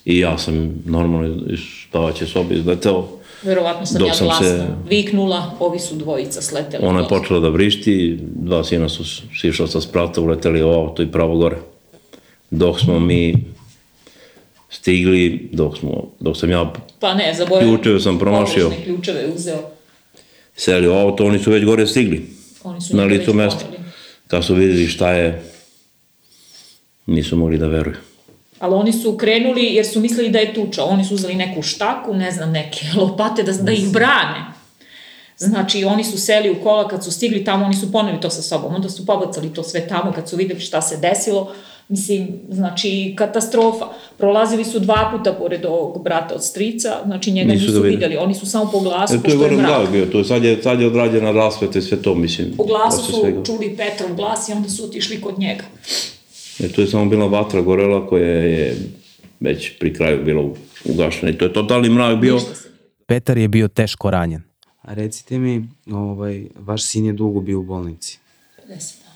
I 0.06 0.20
ja 0.20 0.38
sam 0.38 0.84
normalno 0.86 1.28
iz 1.54 1.60
spavaće 1.90 2.26
sobe 2.26 2.56
izleteo. 2.56 3.08
Verovatno 3.44 3.86
sam 3.86 4.00
Dok 4.00 4.08
ja 4.08 4.14
glasno 4.22 4.48
se- 4.48 4.68
viknula, 4.90 5.56
ovi 5.60 5.80
su 5.80 5.96
dvojica 5.96 6.42
sleteli. 6.42 6.86
Ona 6.86 7.00
je 7.00 7.08
počela 7.08 7.40
da 7.40 7.50
vrišti, 7.50 8.20
dva 8.22 8.64
sina 8.64 8.90
su 8.90 9.04
sišla 9.42 9.68
sa 9.68 9.82
sprata, 9.82 10.22
uleteli 10.22 10.64
u 10.64 10.68
auto 10.68 11.04
i 11.04 11.12
pravo 11.12 11.38
gore. 11.38 11.58
Dok 12.52 12.80
smo 12.80 13.00
mi 13.00 13.36
stigli, 14.70 15.50
dok, 15.54 15.78
smo, 15.78 16.08
dok 16.20 16.38
sam 16.38 16.50
ja 16.52 16.74
Pa 17.00 17.14
ne, 17.14 17.34
zaboravim. 17.38 17.76
Ključeve 17.76 18.00
sam 18.00 18.20
promašio. 18.20 18.72
Ključeve 18.84 19.28
uzeo. 19.36 19.79
Seli 20.60 20.88
u 20.88 20.94
auto, 20.94 21.26
oni 21.26 21.40
su 21.40 21.52
već 21.52 21.66
gore 21.66 21.88
stigli. 21.88 22.30
Oni 22.64 22.82
su 22.82 22.98
na 22.98 23.04
licu 23.04 23.34
mesta. 23.34 23.66
Kad 24.28 24.46
su 24.46 24.56
videli 24.56 24.88
šta 24.88 25.12
je, 25.12 25.44
nisu 27.06 27.38
mogli 27.38 27.58
da 27.58 27.68
veruju. 27.68 27.98
Ali 28.60 28.74
oni 28.74 28.94
su 28.94 29.18
krenuli 29.18 29.64
jer 29.64 29.88
su 29.88 30.00
mislili 30.00 30.30
da 30.30 30.40
je 30.40 30.54
tuča. 30.54 30.84
Oni 30.84 31.06
su 31.06 31.16
uzeli 31.16 31.36
neku 31.36 31.62
štaku, 31.62 32.14
ne 32.14 32.32
znam, 32.32 32.52
neke 32.52 32.86
lopate 33.00 33.44
da, 33.44 33.52
da 33.52 33.72
ih 33.72 33.92
brane. 33.92 34.46
Znači, 35.38 35.84
oni 35.84 36.04
su 36.04 36.18
seli 36.18 36.52
u 36.52 36.64
kola 36.64 36.88
kad 36.88 37.04
su 37.04 37.12
stigli 37.12 37.44
tamo, 37.44 37.66
oni 37.66 37.76
su 37.76 37.92
poneli 37.92 38.22
to 38.22 38.30
sa 38.30 38.42
sobom. 38.42 38.76
Onda 38.76 38.90
su 38.90 39.06
pobacali 39.06 39.54
to 39.54 39.64
sve 39.64 39.88
tamo 39.88 40.12
kad 40.12 40.30
su 40.30 40.36
videli 40.36 40.60
šta 40.60 40.82
se 40.82 40.98
desilo. 40.98 41.54
Mislim, 41.90 42.28
znači, 42.50 43.14
katastrofa. 43.18 43.86
Prolazili 44.18 44.66
su 44.66 44.80
dva 44.80 45.12
puta 45.18 45.34
pored 45.34 45.66
ovog 45.66 46.04
brata 46.04 46.36
od 46.36 46.44
strica, 46.46 46.90
znači 47.06 47.32
njega 47.32 47.54
Nisu 47.54 47.66
nisu, 47.66 47.82
videli. 47.82 48.18
Oni 48.18 48.36
su 48.36 48.46
samo 48.46 48.72
po 48.72 48.80
glasu, 48.80 49.14
E, 49.16 49.18
to 49.22 49.28
je 49.32 49.38
pošto 49.38 49.46
je 49.46 49.58
mrak. 49.58 49.92
bio, 49.92 50.06
to 50.06 50.18
je, 50.18 50.24
sad, 50.24 50.44
je, 50.44 50.64
sad 50.64 50.82
je 50.82 50.88
odrađena 50.88 51.32
rasveta 51.32 51.80
i 51.80 51.82
sve 51.82 52.02
to, 52.02 52.16
mislim. 52.16 52.54
Po 52.58 52.64
glasu 52.64 53.06
su 53.06 53.20
svega. 53.22 53.44
čuli 53.44 53.78
Petrov 53.78 54.16
glas 54.16 54.50
i 54.50 54.52
onda 54.52 54.70
su 54.70 54.84
otišli 54.84 55.22
kod 55.22 55.40
njega. 55.40 55.64
E, 56.60 56.68
to 56.68 56.82
je 56.82 56.88
samo 56.88 57.06
bila 57.06 57.28
vatra 57.28 57.62
gorela 57.62 58.08
koja 58.08 58.24
je 58.28 58.78
već 59.40 59.80
pri 59.80 59.94
kraju 59.94 60.26
bila 60.26 60.50
ugašena 60.86 61.32
i 61.32 61.38
to 61.38 61.46
je 61.46 61.54
totalni 61.54 61.90
mrak 61.90 62.18
bio. 62.18 62.40
Petar 63.06 63.38
je 63.38 63.48
bio 63.48 63.68
teško 63.68 64.12
ranjen. 64.12 64.42
A 64.82 64.94
recite 64.94 65.40
mi, 65.40 65.68
ovaj, 65.92 66.46
vaš 66.56 66.84
sin 66.84 67.06
je 67.06 67.14
dugo 67.14 67.42
bio 67.42 67.60
u 67.60 67.64
bolnici. 67.64 68.20
50 68.70 69.09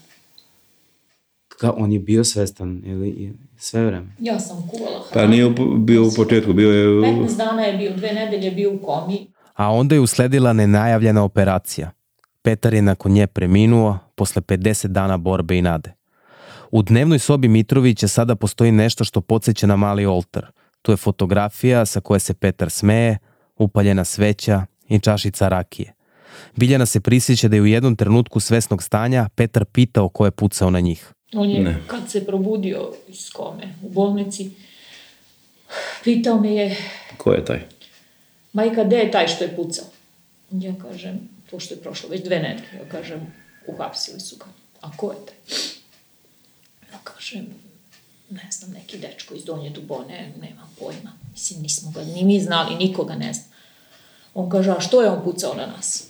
dana. 1.63 1.73
Ka, 1.73 1.83
on 1.83 1.91
je 1.91 1.99
bio 1.99 2.23
svestan 2.23 2.81
ili 2.85 3.33
sve 3.57 3.85
vreme? 3.85 4.15
Ja 4.19 4.39
sam 4.39 4.67
kuvala 4.71 5.03
Pa 5.13 5.27
nije 5.27 5.49
bio 5.77 6.07
u 6.07 6.11
početku, 6.15 6.53
bio 6.53 6.71
je... 6.71 6.87
u- 6.87 7.01
15 7.01 7.37
dana 7.37 7.61
je 7.61 7.77
bio, 7.77 7.95
dve 7.95 8.13
nedelje 8.13 8.45
je 8.45 8.51
bio 8.51 8.73
u 8.73 8.77
komi. 8.77 9.27
A 9.53 9.71
onda 9.71 9.95
je 9.95 10.01
usledila 10.01 10.53
nenajavljena 10.53 11.23
operacija. 11.23 11.91
Petar 12.41 12.73
je 12.73 12.81
nakon 12.81 13.11
nje 13.11 13.27
preminuo 13.27 13.99
posle 14.15 14.41
50 14.41 14.87
dana 14.87 15.17
borbe 15.17 15.57
i 15.57 15.61
nade. 15.61 15.93
U 16.71 16.81
dnevnoj 16.81 17.19
sobi 17.19 17.47
Mitrovića 17.47 18.07
sada 18.07 18.35
postoji 18.35 18.71
nešto 18.71 19.03
što 19.03 19.21
podsjeća 19.21 19.67
na 19.67 19.75
mali 19.75 20.05
oltar. 20.05 20.45
Tu 20.81 20.91
je 20.91 20.97
fotografija 20.97 21.85
sa 21.85 21.99
koje 21.99 22.19
se 22.19 22.33
Petar 22.33 22.69
smeje, 22.69 23.17
upaljena 23.57 24.03
sveća 24.05 24.65
i 24.89 24.99
čašica 24.99 25.47
rakije. 25.47 25.93
Biljana 26.55 26.85
se 26.85 26.99
prisjeća 26.99 27.47
da 27.47 27.55
je 27.55 27.61
u 27.61 27.65
jednom 27.65 27.95
trenutku 27.95 28.39
svesnog 28.39 28.83
stanja 28.83 29.29
Petar 29.35 29.65
pitao 29.65 30.09
ko 30.09 30.25
je 30.25 30.31
pucao 30.31 30.69
na 30.69 30.79
njih. 30.79 31.13
On 31.33 31.49
je, 31.49 31.61
ne. 31.61 31.83
kad 31.87 32.11
se 32.11 32.25
probudio 32.25 32.93
iz 33.07 33.29
kome 33.29 33.75
u 33.83 33.89
bolnici, 33.89 34.51
pitao 36.03 36.39
me 36.39 36.55
je... 36.55 36.77
Ko 37.17 37.31
je 37.31 37.45
taj? 37.45 37.59
Majka, 38.53 38.83
gde 38.83 38.95
je 38.95 39.11
taj 39.11 39.27
što 39.27 39.43
je 39.43 39.55
pucao? 39.55 39.85
Ja 40.51 40.73
kažem, 40.81 41.29
pošto 41.51 41.73
je 41.73 41.81
prošlo 41.81 42.09
već 42.09 42.23
dve 42.23 42.39
nedelje, 42.39 42.83
ja 42.83 42.89
kažem, 42.89 43.33
uhapsili 43.67 44.19
su 44.19 44.35
ga. 44.35 44.45
A 44.81 44.97
ko 44.97 45.11
je 45.11 45.17
taj? 45.25 45.57
Ja 46.91 46.99
kažem, 47.03 47.45
ne 48.29 48.47
znam, 48.51 48.71
neki 48.71 48.97
dečko 48.97 49.33
iz 49.33 49.45
Donje 49.45 49.69
Dubone, 49.69 50.33
nemam 50.41 50.75
pojma. 50.79 51.11
Mislim, 51.31 51.61
nismo 51.61 51.91
ga 51.91 52.03
ni 52.03 52.23
mi 52.23 52.39
znali, 52.39 52.75
nikoga 52.75 53.15
ne 53.15 53.33
znam. 53.33 53.45
On 54.33 54.49
kaže, 54.49 54.71
a 54.71 54.79
što 54.79 55.01
je 55.01 55.09
on 55.09 55.23
pucao 55.23 55.53
na 55.53 55.65
nas? 55.65 56.07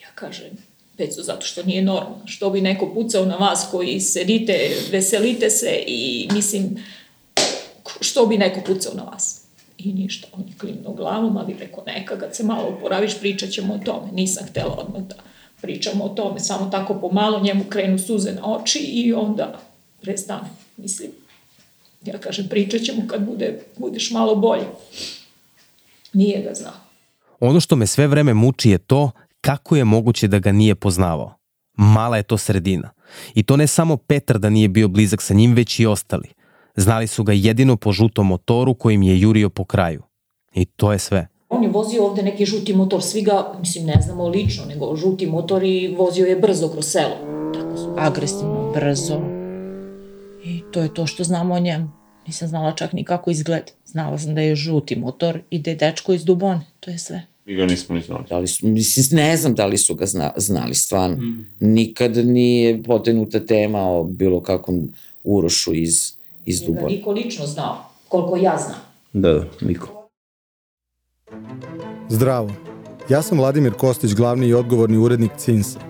Ja 0.00 0.08
kažem, 0.14 0.67
Peco, 0.98 1.22
zato 1.22 1.46
što 1.46 1.62
nije 1.62 1.82
normalno. 1.82 2.26
Što 2.26 2.50
bi 2.50 2.60
neko 2.60 2.94
pucao 2.94 3.24
na 3.24 3.36
vas 3.36 3.68
koji 3.70 4.00
sedite, 4.00 4.76
veselite 4.90 5.50
se 5.50 5.84
i 5.86 6.28
mislim, 6.32 6.84
što 8.00 8.26
bi 8.26 8.38
neko 8.38 8.60
pucao 8.66 8.94
na 8.94 9.02
vas? 9.02 9.40
I 9.78 9.92
ništa, 9.92 10.28
on 10.32 10.44
je 10.48 10.54
klimnuo 10.58 10.92
glavom, 10.92 11.36
ali 11.36 11.56
rekao, 11.60 11.84
neka, 11.86 12.18
kad 12.18 12.36
se 12.36 12.44
malo 12.44 12.68
oporaviš, 12.68 13.18
pričat 13.20 13.50
ćemo 13.50 13.74
o 13.74 13.78
tome. 13.78 14.12
Nisam 14.12 14.46
htela 14.46 14.74
odmah 14.78 15.02
da 15.02 15.14
pričamo 15.60 16.04
o 16.04 16.08
tome, 16.08 16.40
samo 16.40 16.70
tako 16.70 16.94
pomalo 16.94 17.40
njemu 17.40 17.64
krenu 17.64 17.98
suze 17.98 18.32
na 18.32 18.54
oči 18.54 18.78
i 18.78 19.12
onda 19.12 19.60
prestane. 20.00 20.48
Mislim, 20.76 21.10
ja 22.04 22.18
kažem, 22.18 22.48
pričat 22.48 22.82
ćemo 22.82 23.02
kad 23.06 23.26
bude, 23.26 23.60
budeš 23.76 24.10
malo 24.10 24.34
bolje. 24.34 24.66
Nije 26.12 26.42
ga 26.42 26.54
znao. 26.54 26.74
Ono 27.40 27.60
što 27.60 27.76
me 27.76 27.86
sve 27.86 28.06
vreme 28.06 28.34
muči 28.34 28.70
je 28.70 28.78
to 28.78 29.10
kako 29.40 29.76
je 29.76 29.84
moguće 29.84 30.28
da 30.28 30.38
ga 30.38 30.52
nije 30.52 30.74
poznavao. 30.74 31.34
Mala 31.76 32.16
je 32.16 32.22
to 32.22 32.38
sredina. 32.38 32.90
I 33.34 33.42
to 33.42 33.56
ne 33.56 33.66
samo 33.66 33.96
Petar 33.96 34.38
da 34.38 34.50
nije 34.50 34.68
bio 34.68 34.88
blizak 34.88 35.22
sa 35.22 35.34
njim, 35.34 35.54
već 35.54 35.80
i 35.80 35.86
ostali. 35.86 36.28
Znali 36.76 37.06
su 37.06 37.24
ga 37.24 37.32
jedino 37.32 37.76
po 37.76 37.92
žutom 37.92 38.26
motoru 38.26 38.74
kojim 38.74 39.02
je 39.02 39.20
jurio 39.20 39.50
po 39.50 39.64
kraju. 39.64 40.02
I 40.54 40.64
to 40.64 40.92
je 40.92 40.98
sve. 40.98 41.26
On 41.48 41.62
je 41.62 41.68
vozio 41.68 42.04
ovde 42.04 42.22
neki 42.22 42.46
žuti 42.46 42.74
motor, 42.74 43.02
svi 43.02 43.22
ga, 43.22 43.52
mislim, 43.60 43.86
ne 43.86 44.00
znamo 44.02 44.28
lično, 44.28 44.64
nego 44.64 44.96
žuti 44.96 45.26
motor 45.26 45.64
i 45.64 45.94
vozio 45.98 46.26
je 46.26 46.36
brzo 46.36 46.68
kroz 46.68 46.86
selo. 46.86 47.16
Tako 47.54 47.76
su 47.76 47.94
agresivno, 47.98 48.72
brzo. 48.74 49.20
I 50.44 50.62
to 50.72 50.80
je 50.80 50.94
to 50.94 51.06
što 51.06 51.24
znamo 51.24 51.54
o 51.54 51.58
njemu. 51.58 51.90
Nisam 52.26 52.48
znala 52.48 52.72
čak 52.72 52.92
ni 52.92 53.04
kako 53.04 53.30
izgled. 53.30 53.70
Znala 53.84 54.18
sam 54.18 54.34
da 54.34 54.40
je 54.40 54.56
žuti 54.56 54.96
motor 54.96 55.40
i 55.50 55.58
da 55.58 55.70
je 55.70 55.76
dečko 55.76 56.12
iz 56.12 56.24
Dubone. 56.24 56.60
To 56.80 56.90
je 56.90 56.98
sve. 56.98 57.26
I 57.48 57.54
ga 57.54 57.66
nismo 57.66 57.94
ni 57.94 58.02
znali. 58.02 58.24
Da 58.28 58.38
li 58.38 58.46
su, 58.46 58.66
mislim, 58.66 59.06
ne 59.20 59.36
znam 59.36 59.54
da 59.54 59.66
li 59.66 59.78
su 59.78 59.94
ga 59.94 60.06
zna, 60.06 60.32
znali 60.36 60.74
stvarno. 60.74 61.16
Mm. 61.16 61.46
Nikad 61.60 62.16
nije 62.16 62.82
potenuta 62.82 63.46
tema 63.46 63.78
o 63.78 64.04
bilo 64.04 64.42
kakvom 64.42 64.88
Urošu 65.24 65.74
iz, 65.74 66.12
iz 66.44 66.60
Dubona. 66.60 66.86
Niko 66.86 67.12
lično 67.12 67.46
znao, 67.46 67.90
koliko 68.08 68.36
ja 68.36 68.58
znam. 68.66 68.78
Da, 69.12 69.32
da, 69.32 69.44
niko. 69.60 70.08
Zdravo. 72.08 72.52
Ja 73.08 73.22
sam 73.22 73.38
Vladimir 73.38 73.72
Kostić, 73.72 74.14
glavni 74.14 74.46
i 74.46 74.54
odgovorni 74.54 74.96
urednik 74.96 75.30
CINSA. 75.38 75.80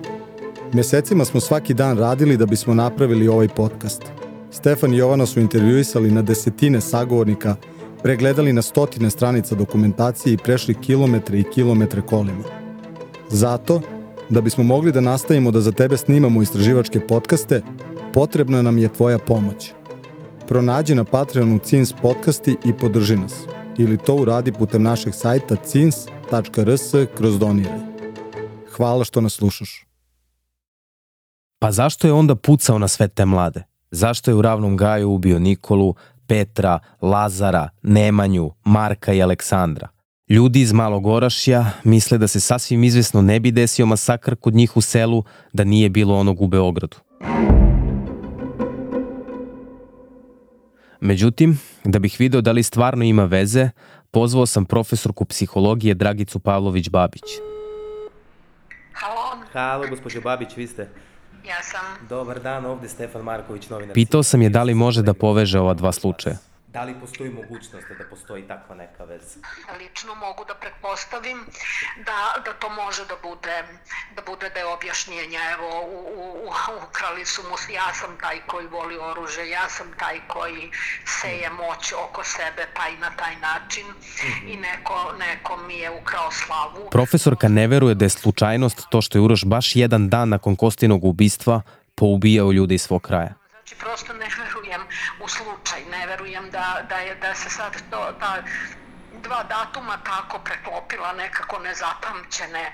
Mesecima 0.73 1.25
smo 1.25 1.39
svaki 1.39 1.73
dan 1.73 1.97
radili 1.97 2.37
da 2.37 2.45
bismo 2.45 2.73
napravili 2.73 3.27
ovaj 3.27 3.47
podcast. 3.47 4.01
Stefan 4.51 4.93
i 4.93 4.97
Jovana 4.97 5.25
su 5.25 5.39
intervjuisali 5.39 6.11
na 6.11 6.21
desetine 6.21 6.81
sagovornika 6.81 7.55
pregledali 8.03 8.53
na 8.53 8.61
stotine 8.61 9.09
stranica 9.09 9.55
dokumentacije 9.55 10.33
i 10.33 10.37
prešli 10.37 10.75
kilometre 10.75 11.39
i 11.39 11.43
kilometre 11.43 12.01
kolima. 12.01 12.43
Zato, 13.29 13.81
da 14.29 14.41
bismo 14.41 14.63
mogli 14.63 14.91
da 14.91 15.01
nastavimo 15.01 15.51
da 15.51 15.61
za 15.61 15.71
tebe 15.71 15.97
snimamo 15.97 16.41
istraživačke 16.41 16.99
podcaste, 16.99 17.61
potrebna 18.13 18.61
nam 18.61 18.77
je 18.77 18.93
tvoja 18.93 19.19
pomoć. 19.19 19.71
Pronađi 20.47 20.95
na 20.95 21.03
Patreonu 21.03 21.59
CINS 21.59 21.93
podcasti 22.01 22.57
i 22.65 22.73
podrži 22.73 23.15
nas. 23.15 23.33
Ili 23.77 23.97
to 23.97 24.15
uradi 24.15 24.51
putem 24.51 24.83
našeg 24.83 25.13
sajta 25.13 25.55
cins.rs 25.55 26.91
kroz 27.17 27.39
doniraj. 27.39 27.79
Hvala 28.75 29.03
što 29.03 29.21
nas 29.21 29.33
slušaš. 29.33 29.85
Pa 31.59 31.71
zašto 31.71 32.07
je 32.07 32.13
onda 32.13 32.35
pucao 32.35 32.79
na 32.79 32.87
sve 32.87 33.07
te 33.07 33.25
mlade? 33.25 33.63
Zašto 33.91 34.31
je 34.31 34.35
u 34.35 34.41
ravnom 34.41 34.77
gaju 34.77 35.11
ubio 35.11 35.39
Nikolu, 35.39 35.95
Petra, 36.29 36.79
Lazara, 37.01 37.69
Nemanju, 37.81 38.51
Marka 38.63 39.13
i 39.13 39.21
Aleksandra. 39.21 39.87
Ljudi 40.29 40.61
iz 40.61 40.73
Malog 40.73 41.07
Orašja 41.07 41.65
misle 41.83 42.17
da 42.17 42.27
se 42.27 42.39
sasvim 42.39 42.83
izvesno 42.83 43.21
ne 43.21 43.39
bi 43.39 43.51
desio 43.51 43.85
masakr 43.85 44.35
kod 44.35 44.53
njih 44.55 44.77
u 44.77 44.81
selu 44.81 45.23
da 45.53 45.63
nije 45.63 45.89
bilo 45.89 46.17
onog 46.17 46.41
u 46.41 46.47
Beogradu. 46.47 46.97
Međutim, 51.01 51.59
da 51.83 51.99
bih 51.99 52.15
video 52.19 52.41
da 52.41 52.51
li 52.51 52.63
stvarno 52.63 53.03
ima 53.03 53.25
veze, 53.25 53.69
pozvao 54.11 54.45
sam 54.45 54.65
profesorku 54.65 55.25
psihologije 55.25 55.93
Dragicu 55.93 56.39
Pavlović-Babić. 56.39 57.23
Halo. 58.93 59.19
Halo, 59.53 59.87
gospođo 59.89 60.21
Babić, 60.21 60.57
vi 60.57 60.67
ste? 60.67 60.87
Ja 61.47 61.63
sam. 61.63 62.07
Dobar 62.09 62.39
dan, 62.39 62.65
ovde 62.65 62.89
Stefan 62.89 63.21
Marković, 63.21 63.69
novinar. 63.69 63.93
Pitao 63.93 64.23
sam 64.23 64.41
je 64.41 64.49
da 64.49 64.63
li 64.63 64.73
može 64.73 65.01
da 65.01 65.13
poveže 65.13 65.59
ova 65.59 65.73
dva 65.73 65.91
slučaja. 65.91 66.37
Da 66.73 66.83
li 66.83 66.99
postoji 66.99 67.29
mogućnost 67.29 67.87
da 67.97 68.03
postoji 68.09 68.47
takva 68.47 68.75
neka 68.75 69.03
veza? 69.03 69.39
Lično 69.79 70.15
mogu 70.15 70.45
da 70.45 70.55
pretpostavim 70.55 71.45
da, 72.05 72.19
da 72.45 72.53
to 72.53 72.69
može 72.69 73.05
da 73.05 73.15
bude, 73.29 73.57
da 74.15 74.21
bude 74.21 74.49
da 74.49 74.59
je 74.59 74.65
objašnjenja. 74.65 75.39
Evo, 75.53 75.69
u, 75.81 75.97
u, 76.19 76.49
ukrali 76.89 77.25
su 77.25 77.41
mu, 77.43 77.55
ja 77.73 77.93
sam 77.93 78.17
taj 78.21 78.39
koji 78.47 78.67
voli 78.67 78.97
oružje, 78.97 79.49
ja 79.49 79.69
sam 79.69 79.87
taj 79.99 80.19
koji 80.27 80.71
seje 81.05 81.49
moć 81.49 81.93
oko 82.05 82.23
sebe, 82.23 82.63
pa 82.75 82.87
i 82.89 82.97
na 82.97 83.11
taj 83.15 83.35
način. 83.35 83.87
Mm 83.87 84.01
-hmm. 84.01 84.53
I 84.53 84.57
neko, 84.57 85.13
neko 85.19 85.57
mi 85.67 85.77
je 85.77 85.89
ukrao 86.01 86.31
slavu. 86.31 86.89
Profesorka 86.91 87.47
ne 87.47 87.67
veruje 87.67 87.95
da 87.95 88.05
je 88.05 88.09
slučajnost 88.09 88.87
to 88.91 89.01
što 89.01 89.17
je 89.17 89.21
Uroš 89.21 89.45
baš 89.45 89.75
jedan 89.75 90.09
dan 90.09 90.29
nakon 90.29 90.55
Kostinog 90.55 91.03
ubistva 91.03 91.61
poubijao 91.95 92.51
ljude 92.51 92.75
iz 92.75 92.81
svog 92.81 93.01
kraja. 93.01 93.39
Znači, 93.69 93.81
prosto 93.85 94.13
ne 94.13 94.27
verujem 94.39 94.81
u 95.23 95.27
slučaj, 95.27 95.68
ne 95.91 96.07
verujem 96.07 96.49
da, 96.49 96.85
da, 96.89 96.95
je, 96.95 97.15
da 97.15 97.35
se 97.35 97.49
sad 97.49 97.73
to, 97.91 98.15
ta 98.19 98.43
dva 99.23 99.43
datuma 99.43 99.97
tako 100.03 100.39
preklopila 100.39 101.13
nekako 101.13 101.59
nezapamćene 101.59 102.61
e, 102.61 102.71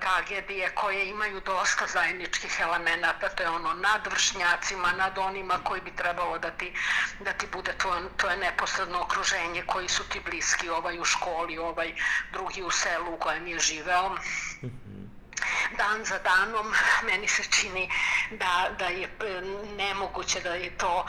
tragedije 0.00 0.70
koje 0.74 1.08
imaju 1.08 1.40
dosta 1.40 1.86
zajedničkih 1.86 2.60
elemenata, 2.60 3.28
to 3.28 3.42
je 3.42 3.48
ono 3.48 3.74
nad 3.74 4.06
vršnjacima, 4.06 4.92
nad 4.92 5.18
onima 5.18 5.58
koji 5.64 5.80
bi 5.80 5.96
trebalo 5.96 6.38
da 6.38 6.50
ti, 6.50 6.72
da 7.20 7.32
ti 7.32 7.46
bude 7.52 7.72
to, 7.72 8.00
to 8.16 8.30
je 8.30 8.36
neposredno 8.36 9.00
okruženje, 9.00 9.62
koji 9.66 9.88
su 9.88 10.08
ti 10.08 10.20
bliski, 10.20 10.68
ovaj 10.68 11.00
u 11.00 11.04
školi, 11.04 11.58
ovaj 11.58 11.94
drugi 12.32 12.62
u 12.62 12.70
selu 12.70 13.14
u 13.14 13.18
kojem 13.18 13.46
je 13.46 13.58
živeo. 13.58 14.08
Mm 14.08 14.18
-hmm 14.62 15.02
dan 15.76 16.04
za 16.04 16.18
danom 16.18 16.74
meni 17.06 17.28
se 17.28 17.42
čini 17.50 17.90
da, 18.30 18.70
da 18.78 18.86
je 18.86 19.04
e, 19.04 19.40
nemoguće 19.76 20.40
da 20.40 20.54
je 20.54 20.70
to 20.78 21.06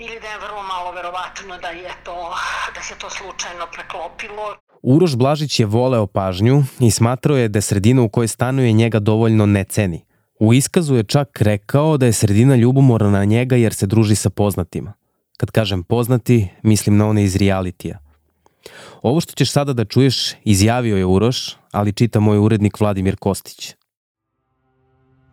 ili 0.00 0.20
da 0.20 0.28
je 0.28 0.38
vrlo 0.38 0.62
malo 0.62 0.92
verovatno 0.92 1.58
da 1.62 1.68
je 1.68 1.90
to, 2.04 2.34
da 2.74 2.82
se 2.82 2.94
to 2.98 3.10
slučajno 3.10 3.66
preklopilo. 3.72 4.56
Uroš 4.82 5.16
Blažić 5.16 5.60
je 5.60 5.66
voleo 5.66 6.06
pažnju 6.06 6.64
i 6.80 6.90
smatrao 6.90 7.36
je 7.36 7.48
da 7.48 7.60
sredina 7.60 8.02
u 8.02 8.08
kojoj 8.08 8.28
stanuje 8.28 8.72
njega 8.72 8.98
dovoljno 8.98 9.46
ne 9.46 9.64
ceni. 9.64 10.04
U 10.38 10.54
iskazu 10.54 10.94
je 10.94 11.04
čak 11.04 11.40
rekao 11.40 11.96
da 11.96 12.06
je 12.06 12.12
sredina 12.12 12.56
ljubomorna 12.56 13.10
na 13.10 13.24
njega 13.24 13.56
jer 13.56 13.74
se 13.74 13.86
druži 13.86 14.14
sa 14.14 14.30
poznatima. 14.30 14.92
Kad 15.36 15.50
kažem 15.50 15.82
poznati, 15.82 16.48
mislim 16.62 16.96
na 16.96 17.08
one 17.08 17.24
iz 17.24 17.36
realitija– 17.36 17.98
Ovo 19.02 19.20
što 19.20 19.32
ćeš 19.32 19.50
sada 19.50 19.72
da 19.72 19.84
čuješ, 19.84 20.34
izjavio 20.44 20.96
je 20.96 21.06
Uroš, 21.06 21.56
ali 21.72 21.92
čita 21.92 22.20
moj 22.20 22.38
urednik 22.38 22.80
Vladimir 22.80 23.16
Kostić. 23.16 23.74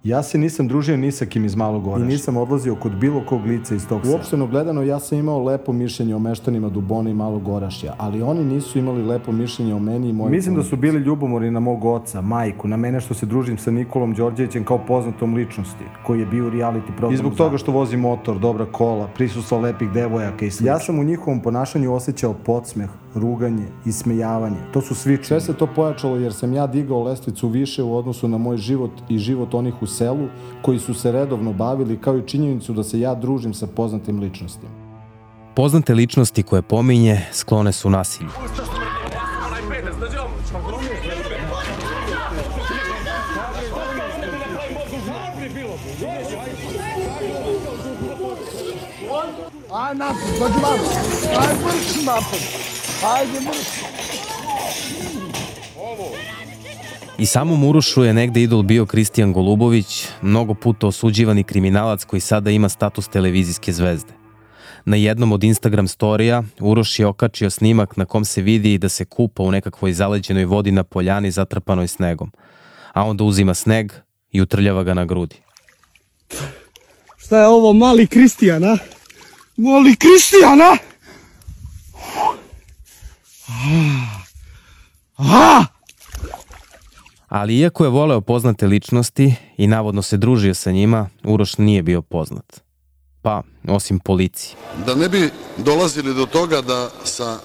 Ja 0.03 0.23
se 0.23 0.37
nisam 0.37 0.67
družio 0.67 0.97
ni 0.97 1.11
sa 1.11 1.25
kim 1.25 1.45
iz 1.45 1.55
Malog 1.55 1.87
Orašja. 1.87 2.05
I 2.05 2.07
nisam 2.07 2.37
odlazio 2.37 2.75
kod 2.75 2.95
bilo 2.95 3.23
kog 3.25 3.45
lica 3.45 3.75
iz 3.75 3.87
tog 3.87 4.01
sela. 4.03 4.15
Uopšteno 4.15 4.47
gledano, 4.47 4.83
ja 4.83 4.99
sam 4.99 5.17
imao 5.17 5.43
lepo 5.43 5.73
mišljenje 5.73 6.15
o 6.15 6.19
meštanima 6.19 6.69
Dubona 6.69 7.09
i 7.09 7.13
Malog 7.13 7.47
Orašja, 7.47 7.93
ali 7.97 8.21
oni 8.21 8.43
nisu 8.43 8.79
imali 8.79 9.03
lepo 9.03 9.31
mišljenje 9.31 9.73
o 9.73 9.79
meni 9.79 10.09
i 10.09 10.13
mojim 10.13 10.31
Mislim 10.31 10.55
da 10.55 10.63
su 10.63 10.75
bili 10.75 10.99
ljubomori 10.99 11.51
na 11.51 11.59
mog 11.59 11.85
oca, 11.85 12.21
majku, 12.21 12.67
na 12.67 12.77
mene 12.77 13.01
što 13.01 13.13
se 13.13 13.25
družim 13.25 13.57
sa 13.57 13.71
Nikolom 13.71 14.13
Đorđevićem 14.13 14.65
kao 14.65 14.77
poznatom 14.87 15.33
ličnosti, 15.33 15.83
koji 16.05 16.19
je 16.19 16.25
bio 16.25 16.47
u 16.47 16.51
reality 16.51 16.87
programu. 16.87 17.13
I 17.13 17.17
zbog 17.17 17.35
toga 17.35 17.57
što 17.57 17.71
vozi 17.71 17.97
motor, 17.97 18.39
dobra 18.39 18.65
kola, 18.65 19.07
prisustva 19.15 19.57
lepih 19.57 19.89
devojaka 19.91 20.45
i 20.45 20.51
slično. 20.51 20.67
Ja 20.67 20.79
sam 20.79 20.99
u 20.99 21.03
njihovom 21.03 21.41
ponašanju 21.41 21.93
osjećao 21.93 22.33
podsmeh, 22.33 22.89
ruganje, 23.15 23.67
ismejavanje. 23.85 24.57
To 24.73 24.81
su 24.81 24.95
svi 24.95 25.17
Sve 25.23 25.41
se 25.41 25.53
to 25.53 25.67
pojačalo 25.75 26.15
jer 26.15 26.33
sam 26.33 26.53
ja 26.53 26.67
digao 26.67 27.03
lestvicu 27.03 27.47
više 27.47 27.83
u 27.83 27.97
odnosu 27.97 28.27
na 28.27 28.37
moj 28.37 28.57
život 28.57 28.91
i 29.09 29.17
život 29.17 29.53
onih 29.53 29.81
u 29.81 29.87
selu 29.87 30.27
koji 30.61 30.79
su 30.79 30.93
se 30.93 31.11
redovno 31.11 31.53
bavili 31.53 31.97
kao 32.01 32.17
i 32.17 32.27
činjenicu 32.27 32.73
da 32.73 32.83
se 32.83 32.99
ja 32.99 33.15
družim 33.15 33.53
sa 33.53 33.67
poznatim 33.67 34.19
ličnostima. 34.19 34.71
Poznate 35.55 35.93
ličnosti 35.93 36.43
koje 36.43 36.61
pominje 36.61 37.21
sklone 37.31 37.71
su 37.71 37.89
nasilju. 37.89 38.29
Aj 49.73 49.95
napad, 49.95 50.17
dođi 50.39 50.59
vam. 50.63 50.79
Aj 51.39 51.53
vrši 51.65 52.05
napad. 52.05 52.76
Ajde 53.05 53.39
vrši. 53.39 53.85
I 57.17 57.25
samom 57.25 57.63
Urošu 57.63 58.03
je 58.03 58.13
negde 58.13 58.41
idol 58.41 58.63
bio 58.63 58.85
Kristijan 58.85 59.33
Golubović, 59.33 60.07
mnogo 60.21 60.53
puta 60.53 60.87
osuđivani 60.87 61.43
kriminalac 61.43 62.03
koji 62.05 62.19
sada 62.19 62.51
ima 62.51 62.69
status 62.69 63.07
televizijske 63.07 63.73
zvezde. 63.73 64.13
Na 64.85 64.95
jednom 64.95 65.31
od 65.31 65.43
Instagram 65.43 65.87
storija 65.87 66.43
Uroš 66.59 66.99
je 66.99 67.05
okačio 67.05 67.49
snimak 67.49 67.97
na 67.97 68.05
kom 68.05 68.25
se 68.25 68.41
vidi 68.41 68.77
da 68.77 68.89
se 68.89 69.05
kupa 69.05 69.43
u 69.43 69.51
nekakvoj 69.51 69.93
zaleđenoj 69.93 70.45
vodi 70.45 70.71
na 70.71 70.83
poljani 70.83 71.31
zatrpanoj 71.31 71.87
snegom, 71.87 72.31
a 72.93 73.03
onda 73.03 73.23
uzima 73.23 73.53
sneg 73.53 73.91
i 74.31 74.41
utrljava 74.41 74.83
ga 74.83 74.93
na 74.93 75.05
grudi. 75.05 75.35
Šta 77.17 77.39
je 77.39 77.47
ovo, 77.47 77.73
mali 77.73 78.07
Kristijan, 78.07 78.63
a? 78.63 78.77
Mali 79.57 79.95
Kristijan, 79.95 80.61
a? 80.61 80.77
Ali 87.27 87.59
iako 87.59 87.83
je 87.83 87.89
voleo 87.89 88.21
poznate 88.21 88.67
ličnosti 88.67 89.35
i 89.57 89.67
navodno 89.67 90.01
se 90.01 90.17
družio 90.17 90.53
sa 90.53 90.71
njima, 90.71 91.09
Uroš 91.23 91.57
nije 91.57 91.83
bio 91.83 92.01
poznat. 92.01 92.61
Pa, 93.21 93.43
osim 93.67 93.99
policiji. 93.99 94.55
Da 94.85 94.95
ne 94.95 95.09
bi 95.09 95.29
dolazili 95.57 96.13
do 96.13 96.25
toga 96.25 96.61
da 96.61 96.89
sa 97.03 97.39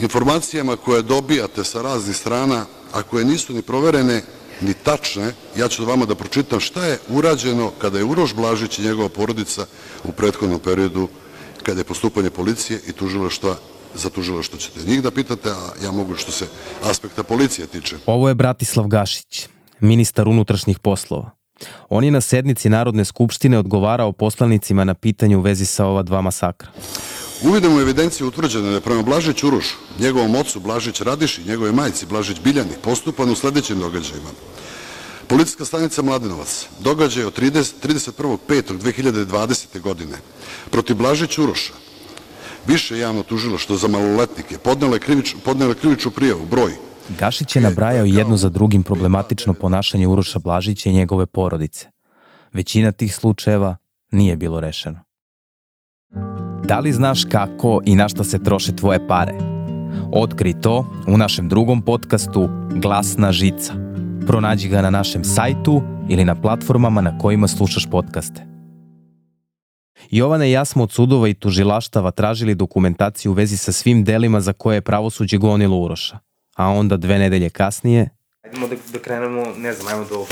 informacijama 0.00 0.76
koje 0.76 1.02
dobijate 1.02 1.64
sa 1.64 1.82
raznih 1.82 2.16
strana, 2.16 2.66
a 2.92 3.02
koje 3.02 3.24
nisu 3.24 3.52
ni 3.52 3.62
proverene, 3.62 4.22
ni 4.60 4.74
tačne, 4.74 5.32
ja 5.56 5.68
ću 5.68 5.84
vama 5.84 6.06
da 6.06 6.14
pročitam 6.14 6.60
šta 6.60 6.84
je 6.84 6.98
urađeno 7.08 7.72
kada 7.78 7.98
je 7.98 8.04
Uroš 8.04 8.34
Blažić 8.34 8.78
i 8.78 8.82
njegova 8.82 9.08
porodica 9.08 9.66
u 10.04 10.12
prethodnom 10.12 10.60
periodu 10.60 11.08
kada 11.62 11.80
je 11.80 11.84
postupanje 11.84 12.30
policije 12.30 12.80
i 12.86 12.92
tužilaštva 12.92 13.56
za 13.94 14.10
tužilaštvo 14.10 14.58
ćete 14.58 14.80
njih 14.86 15.02
da 15.02 15.10
pitate, 15.10 15.50
a 15.50 15.84
ja 15.84 15.92
mogu 15.92 16.14
što 16.14 16.32
se 16.32 16.46
aspekta 16.82 17.22
policije 17.22 17.66
tiče. 17.66 17.96
Ovo 18.06 18.28
je 18.28 18.34
Bratislav 18.34 18.86
Gašić, 18.86 19.48
ministar 19.80 20.28
unutrašnjih 20.28 20.78
poslova. 20.78 21.30
On 21.88 22.04
je 22.04 22.10
na 22.10 22.20
sednici 22.20 22.68
Narodne 22.68 23.04
skupštine 23.04 23.58
odgovarao 23.58 24.12
poslanicima 24.12 24.84
na 24.84 24.94
pitanje 24.94 25.36
u 25.36 25.40
vezi 25.40 25.66
sa 25.66 25.86
ova 25.86 26.02
dva 26.02 26.20
masakra. 26.20 26.70
Uvidom 27.42 27.76
u 27.76 27.80
evidenciju 27.80 28.28
utvrđeno 28.28 28.68
da 28.68 28.74
je 28.74 28.80
prema 28.80 29.02
Blažić 29.02 29.44
Uroš, 29.44 29.76
njegovom 29.98 30.34
ocu 30.34 30.60
Blažić 30.60 31.00
Radiš 31.00 31.38
i 31.38 31.44
njegove 31.48 31.72
majici 31.72 32.06
Blažić 32.06 32.40
Biljani 32.40 32.70
postupan 32.82 33.30
u 33.30 33.34
sledećim 33.36 33.78
događajima. 33.78 34.28
Policijska 35.28 35.64
stanica 35.64 36.02
Mladenovac, 36.02 36.66
događaj 36.80 37.24
od 37.24 37.38
30, 37.38 37.72
31.5.2020. 37.82 39.80
godine, 39.80 40.18
protiv 40.70 40.96
Blažić 40.96 41.38
Uroša, 41.38 41.72
Više 42.68 42.98
javno 42.98 43.22
tužilo 43.22 43.58
što 43.58 43.76
za 43.76 43.88
maloletnike 43.88 44.58
podnele, 44.58 44.98
krivič, 44.98 45.34
podnele 45.44 45.74
krivičnu 45.74 46.10
prijavu, 46.10 46.46
broj. 46.50 46.72
Gašić 47.18 47.56
je 47.56 47.62
nabrajao 47.62 48.04
jedno 48.04 48.36
za 48.36 48.48
drugim 48.48 48.82
problematično 48.82 49.54
ponašanje 49.54 50.06
Uroša 50.06 50.38
Blažića 50.38 50.90
i 50.90 50.92
njegove 50.92 51.26
porodice. 51.26 51.86
Većina 52.52 52.92
tih 52.92 53.14
slučajeva 53.14 53.76
nije 54.10 54.36
bilo 54.36 54.60
rešeno. 54.60 55.00
Da 56.64 56.78
li 56.78 56.92
znaš 56.92 57.24
kako 57.24 57.80
i 57.84 57.94
na 57.94 58.08
šta 58.08 58.24
se 58.24 58.42
troše 58.42 58.76
tvoje 58.76 59.08
pare? 59.08 59.34
Otkri 60.12 60.60
to 60.60 60.86
u 61.06 61.16
našem 61.16 61.48
drugom 61.48 61.82
podcastu 61.82 62.48
Glasna 62.70 63.32
žica. 63.32 63.72
Pronađi 64.26 64.68
ga 64.68 64.82
na 64.82 64.90
našem 64.90 65.24
sajtu 65.24 65.82
ili 66.08 66.24
na 66.24 66.40
platformama 66.40 67.00
na 67.00 67.18
kojima 67.18 67.48
slušaš 67.48 67.86
podcaste. 67.90 68.55
Jovana 70.10 70.46
i 70.46 70.52
ja 70.52 70.64
smo 70.64 70.82
od 70.82 70.92
sudova 70.92 71.28
i 71.28 71.34
tužilaštava 71.34 72.10
tražili 72.10 72.54
dokumentaciju 72.54 73.32
u 73.32 73.34
vezi 73.34 73.56
sa 73.56 73.72
svim 73.72 74.04
delima 74.04 74.40
za 74.40 74.52
koje 74.52 74.76
je 74.76 74.80
pravosuđe 74.80 75.36
gonilo 75.38 75.76
Uroša. 75.76 76.18
A 76.56 76.68
onda 76.68 76.96
dve 76.96 77.18
nedelje 77.18 77.50
kasnije... 77.50 78.08
Ajdemo 78.44 78.68
da, 78.68 78.76
da 78.92 78.98
krenemo, 78.98 79.44
ne 79.56 79.72
znam, 79.72 79.88
ajmo 79.88 80.08
do 80.08 80.14
ovog. 80.14 80.28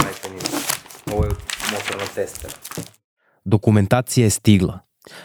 Ovo 1.13 1.25
je 1.25 1.31
motorna 1.73 2.07
testera. 2.15 2.55
Dokumentacija 3.45 4.25
je 4.25 4.31
stigla. 4.31 4.79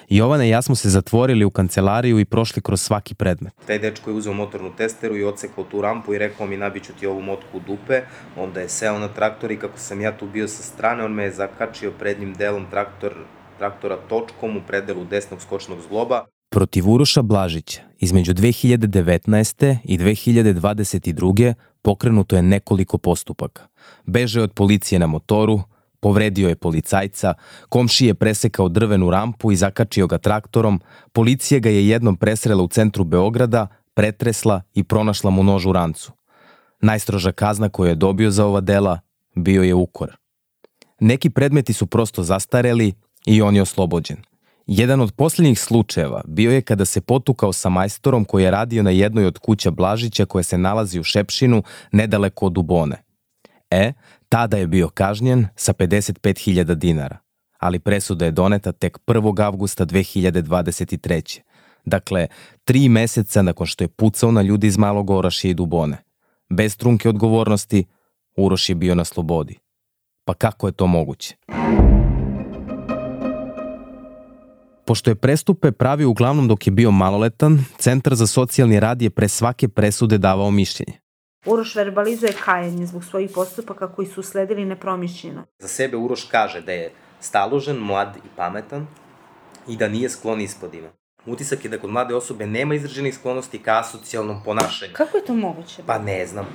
Jovana 0.09 0.45
i 0.45 0.49
ja 0.49 0.61
smo 0.61 0.75
se 0.75 0.89
zatvorili 0.89 1.45
u 1.45 1.49
kancelariju 1.49 2.19
i 2.19 2.25
prošli 2.25 2.61
kroz 2.61 2.81
svaki 2.81 3.15
predmet. 3.15 3.53
Taj 3.67 3.79
dečko 3.79 4.09
je 4.09 4.15
uzeo 4.15 4.33
motornu 4.33 4.75
testeru 4.75 5.17
i 5.17 5.23
odsekao 5.23 5.63
tu 5.63 5.81
rampu 5.81 6.13
i 6.13 6.17
rekao 6.17 6.47
mi 6.47 6.57
nabiću 6.57 6.93
ti 6.99 7.07
ovu 7.07 7.21
motku 7.21 7.57
u 7.57 7.59
dupe. 7.59 8.01
Onda 8.37 8.59
je 8.59 8.69
seo 8.69 8.99
na 8.99 9.07
traktor 9.07 9.51
i 9.51 9.59
kako 9.59 9.77
sam 9.77 10.01
ja 10.01 10.17
tu 10.17 10.27
bio 10.27 10.47
sa 10.47 10.63
strane, 10.63 11.03
on 11.03 11.13
me 11.13 11.23
je 11.23 11.31
zakačio 11.31 11.91
prednjim 11.91 12.33
delom 12.33 12.65
traktor 12.69 13.13
traktora 13.59 13.97
točkom 14.09 14.57
u 14.57 14.61
predelu 14.67 15.05
desnog 15.05 15.41
skočnog 15.41 15.81
zgloba. 15.81 16.25
Protiv 16.49 16.89
Uroša 16.89 17.21
Blažića 17.21 17.81
između 17.97 18.33
2019. 18.33 19.77
i 19.83 19.97
2022. 19.97 21.53
pokrenuto 21.81 22.35
je 22.35 22.41
nekoliko 22.41 22.97
postupaka. 22.97 23.67
Beže 24.05 24.41
od 24.41 24.53
policije 24.53 24.99
na 24.99 25.07
motoru, 25.07 25.61
povredio 25.99 26.49
je 26.49 26.55
policajca, 26.55 27.33
komši 27.69 28.05
je 28.05 28.13
presekao 28.13 28.69
drvenu 28.69 29.09
rampu 29.09 29.51
i 29.51 29.55
zakačio 29.55 30.07
ga 30.07 30.17
traktorom, 30.17 30.81
policija 31.11 31.59
ga 31.59 31.69
je 31.69 31.87
jednom 31.87 32.15
presrela 32.15 32.63
u 32.63 32.67
centru 32.67 33.03
Beograda, 33.03 33.67
pretresla 33.93 34.61
i 34.73 34.83
pronašla 34.83 35.29
mu 35.31 35.43
nož 35.43 35.65
u 35.65 35.73
rancu. 35.73 36.11
Najstroža 36.81 37.31
kazna 37.31 37.69
koju 37.69 37.89
je 37.89 37.95
dobio 37.95 38.31
za 38.31 38.45
ova 38.45 38.61
dela 38.61 38.99
bio 39.35 39.63
je 39.63 39.73
ukor. 39.73 40.15
Neki 40.99 41.29
predmeti 41.29 41.73
su 41.73 41.85
prosto 41.85 42.23
zastareli, 42.23 42.93
i 43.25 43.41
on 43.41 43.55
je 43.55 43.61
oslobođen. 43.61 44.17
Jedan 44.67 45.01
od 45.01 45.11
posljednjih 45.11 45.59
slučajeva 45.59 46.21
bio 46.27 46.51
je 46.51 46.61
kada 46.61 46.85
se 46.85 47.01
potukao 47.01 47.53
sa 47.53 47.69
majstorom 47.69 48.25
koji 48.25 48.43
je 48.43 48.51
radio 48.51 48.83
na 48.83 48.89
jednoj 48.89 49.25
od 49.25 49.37
kuća 49.37 49.71
Blažića 49.71 50.25
koja 50.25 50.43
se 50.43 50.57
nalazi 50.57 50.99
u 50.99 51.03
Šepšinu, 51.03 51.63
nedaleko 51.91 52.45
od 52.45 52.57
Ubone. 52.57 53.03
E, 53.71 53.93
tada 54.29 54.57
je 54.57 54.67
bio 54.67 54.89
kažnjen 54.89 55.47
sa 55.55 55.73
55.000 55.73 56.75
dinara, 56.75 57.17
ali 57.59 57.79
presuda 57.79 58.25
je 58.25 58.31
doneta 58.31 58.71
tek 58.71 58.99
1. 59.07 59.45
avgusta 59.45 59.85
2023. 59.85 61.39
Dakle, 61.85 62.27
tri 62.63 62.89
meseca 62.89 63.41
nakon 63.41 63.67
što 63.67 63.83
je 63.83 63.87
pucao 63.87 64.31
na 64.31 64.41
ljudi 64.41 64.67
iz 64.67 64.77
Malog 64.77 65.09
Oraša 65.09 65.47
i 65.47 65.53
Dubone. 65.53 65.97
Bez 66.49 66.77
trunke 66.77 67.09
odgovornosti, 67.09 67.85
Uroš 68.37 68.69
je 68.69 68.75
bio 68.75 68.95
na 68.95 69.05
slobodi. 69.05 69.57
Pa 70.25 70.33
kako 70.33 70.67
je 70.67 70.73
to 70.73 70.87
moguće? 70.87 71.35
Pošto 74.89 75.11
je 75.11 75.15
prestupe 75.15 75.71
pravio 75.71 76.09
uglavnom 76.09 76.47
dok 76.47 76.67
je 76.67 76.71
bio 76.71 76.91
maloletan, 76.91 77.59
Centar 77.77 78.15
za 78.15 78.27
socijalni 78.27 78.79
rad 78.79 79.01
je 79.01 79.09
pre 79.09 79.27
svake 79.27 79.67
presude 79.67 80.17
davao 80.17 80.51
mišljenje. 80.51 80.93
Uroš 81.45 81.75
verbalizuje 81.75 82.33
kajanje 82.45 82.85
zbog 82.85 83.05
svojih 83.05 83.31
postupaka 83.35 83.87
koji 83.87 84.07
su 84.07 84.23
sledili 84.23 84.65
nepromišljeno. 84.65 85.43
Za 85.59 85.67
sebe 85.67 85.97
Uroš 85.97 86.23
kaže 86.23 86.61
da 86.61 86.71
je 86.71 86.91
staložen, 87.19 87.77
mlad 87.77 88.17
i 88.17 88.27
pametan 88.35 88.87
i 89.67 89.77
da 89.77 89.87
nije 89.87 90.09
sklon 90.09 90.41
ispodima. 90.41 90.87
Utisak 91.25 91.65
je 91.65 91.69
da 91.69 91.77
kod 91.77 91.89
mlade 91.89 92.15
osobe 92.15 92.47
nema 92.47 92.75
izraženih 92.75 93.15
sklonosti 93.15 93.59
ka 93.59 93.79
asocijalnom 93.79 94.43
ponašanju. 94.45 94.93
Kako 94.93 95.17
je 95.17 95.25
to 95.25 95.33
moguće? 95.33 95.83
Pa 95.85 95.99
ne 95.99 96.25
znam. 96.27 96.45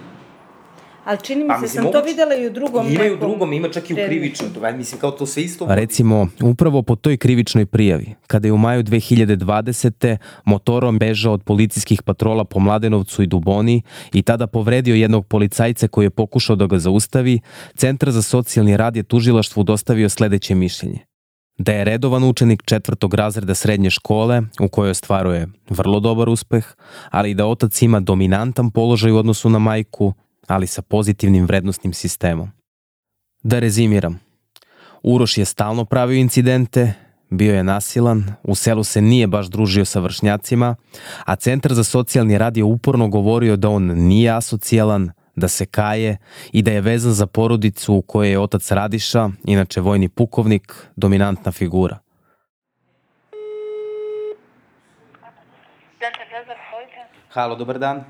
Ali 1.05 1.19
čini 1.23 1.43
mi 1.45 1.49
Pa, 1.49 1.55
se, 1.55 1.61
mislim, 1.63 1.83
sam 1.83 1.93
to 1.93 1.99
moguće- 1.99 2.11
videla 2.11 2.35
i 2.35 2.47
u 2.47 2.51
drugom 2.51 2.93
Ima 2.93 3.05
i 3.05 3.11
u 3.11 3.17
drugom, 3.17 3.53
ima 3.53 3.69
čak 3.69 3.91
i 3.91 3.93
u 3.93 3.97
krivičnom, 3.97 4.51
to, 4.51 4.73
mislim 4.73 5.01
kao 5.01 5.11
to 5.11 5.27
sve 5.27 5.43
isto. 5.43 5.67
Recimo, 5.69 6.29
upravo 6.43 6.83
po 6.83 6.97
toj 6.97 7.17
krivičnoj 7.17 7.67
prijavi, 7.67 8.15
kada 8.27 8.49
je 8.49 8.53
u 8.53 8.59
maju 8.59 8.83
2020. 8.83 10.17
motorom 10.45 10.99
bežao 10.99 11.33
od 11.33 11.43
policijskih 11.43 12.03
patrola 12.03 12.45
po 12.45 12.59
Mladenovcu 12.61 13.23
i 13.23 13.27
Duboni 13.27 13.83
i 14.13 14.23
tada 14.23 14.47
povredio 14.47 14.95
jednog 14.95 15.27
policajca 15.27 15.89
koji 15.89 16.07
je 16.07 16.11
pokušao 16.11 16.57
da 16.57 16.67
ga 16.67 16.79
zaustavi, 16.79 17.41
Centar 17.75 18.11
za 18.11 18.23
socijalni 18.23 18.77
rad 18.77 18.97
je 18.97 19.03
tužilaštvu 19.03 19.63
dostavio 19.63 20.09
sledeće 20.09 20.55
mišljenje. 20.55 20.99
Da 21.59 21.73
je 21.73 21.85
redovan 21.85 22.25
učenik 22.25 22.63
četvrtog 22.65 23.15
razreda 23.15 23.55
srednje 23.55 23.91
škole, 23.91 24.43
u 24.61 24.69
kojoj 24.69 24.91
ostvaruje 24.91 25.49
vrlo 25.71 26.01
dobar 26.01 26.29
uspeh, 26.29 26.67
ali 27.11 27.31
i 27.31 27.35
da 27.35 27.47
otac 27.47 27.83
ima 27.83 28.01
dominantan 28.01 28.71
položaj 28.71 29.13
u 29.13 29.17
odnosu 29.17 29.51
na 29.51 29.59
majku, 29.59 30.15
ali 30.47 30.67
sa 30.67 30.83
pozitivnim 30.83 31.47
vrednostnim 31.47 31.93
sistemom. 31.93 32.51
Da 33.43 33.59
rezimiram. 33.59 34.21
Uroš 35.03 35.39
je 35.39 35.45
stalno 35.45 35.85
pravio 35.85 36.17
incidente, 36.17 36.93
bio 37.31 37.55
je 37.55 37.65
nasilan, 37.65 38.25
u 38.43 38.55
selu 38.55 38.85
se 38.85 39.01
nije 39.01 39.27
baš 39.27 39.47
družio 39.47 39.85
sa 39.85 40.01
vršnjacima, 40.01 40.77
a 41.25 41.37
Centar 41.37 41.75
za 41.75 41.85
socijalni 41.85 42.39
rad 42.39 42.57
je 42.57 42.65
uporno 42.65 43.09
govorio 43.09 43.57
da 43.57 43.69
on 43.69 43.83
nije 43.85 44.31
asocijalan, 44.31 45.11
da 45.37 45.49
se 45.49 45.67
kaje 45.67 46.17
i 46.53 46.63
da 46.63 46.71
je 46.71 46.81
vezan 46.81 47.13
za 47.13 47.27
porodicu 47.27 47.95
u 47.95 48.03
kojoj 48.03 48.31
je 48.31 48.39
otac 48.39 48.71
Radiša, 48.71 49.31
inače 49.45 49.81
vojni 49.81 50.09
pukovnik, 50.09 50.75
dominantna 50.97 51.53
figura. 51.53 51.99
Halo, 57.31 57.57
dobar 57.57 57.79
dan. 57.79 58.05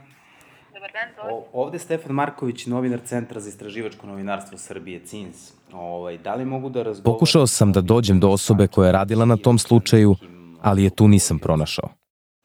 Dobar 0.85 0.93
dan, 0.93 1.31
O, 1.31 1.47
ovde 1.53 1.79
Stefan 1.79 2.13
Marković, 2.13 2.67
novinar 2.67 3.01
Centra 3.05 3.41
za 3.41 3.49
istraživačko 3.49 4.07
novinarstvo 4.07 4.59
Srbije, 4.59 5.01
CINS. 5.01 5.53
Ovaj, 5.73 6.19
da 6.19 6.35
li 6.35 6.45
mogu 6.45 6.69
da 6.69 6.83
razgovaram? 6.83 7.15
Pokušao 7.15 7.47
sam 7.47 7.73
da 7.73 7.81
dođem 7.81 8.21
do 8.21 8.29
osobe 8.29 8.67
koja 8.67 8.87
je 8.87 8.93
radila 8.93 9.25
na 9.25 9.37
tom 9.37 9.59
slučaju, 9.59 10.17
ali 10.63 10.85
je 10.85 10.91
tu 10.91 11.09
nisam 11.09 11.39
pronašao. 11.39 11.89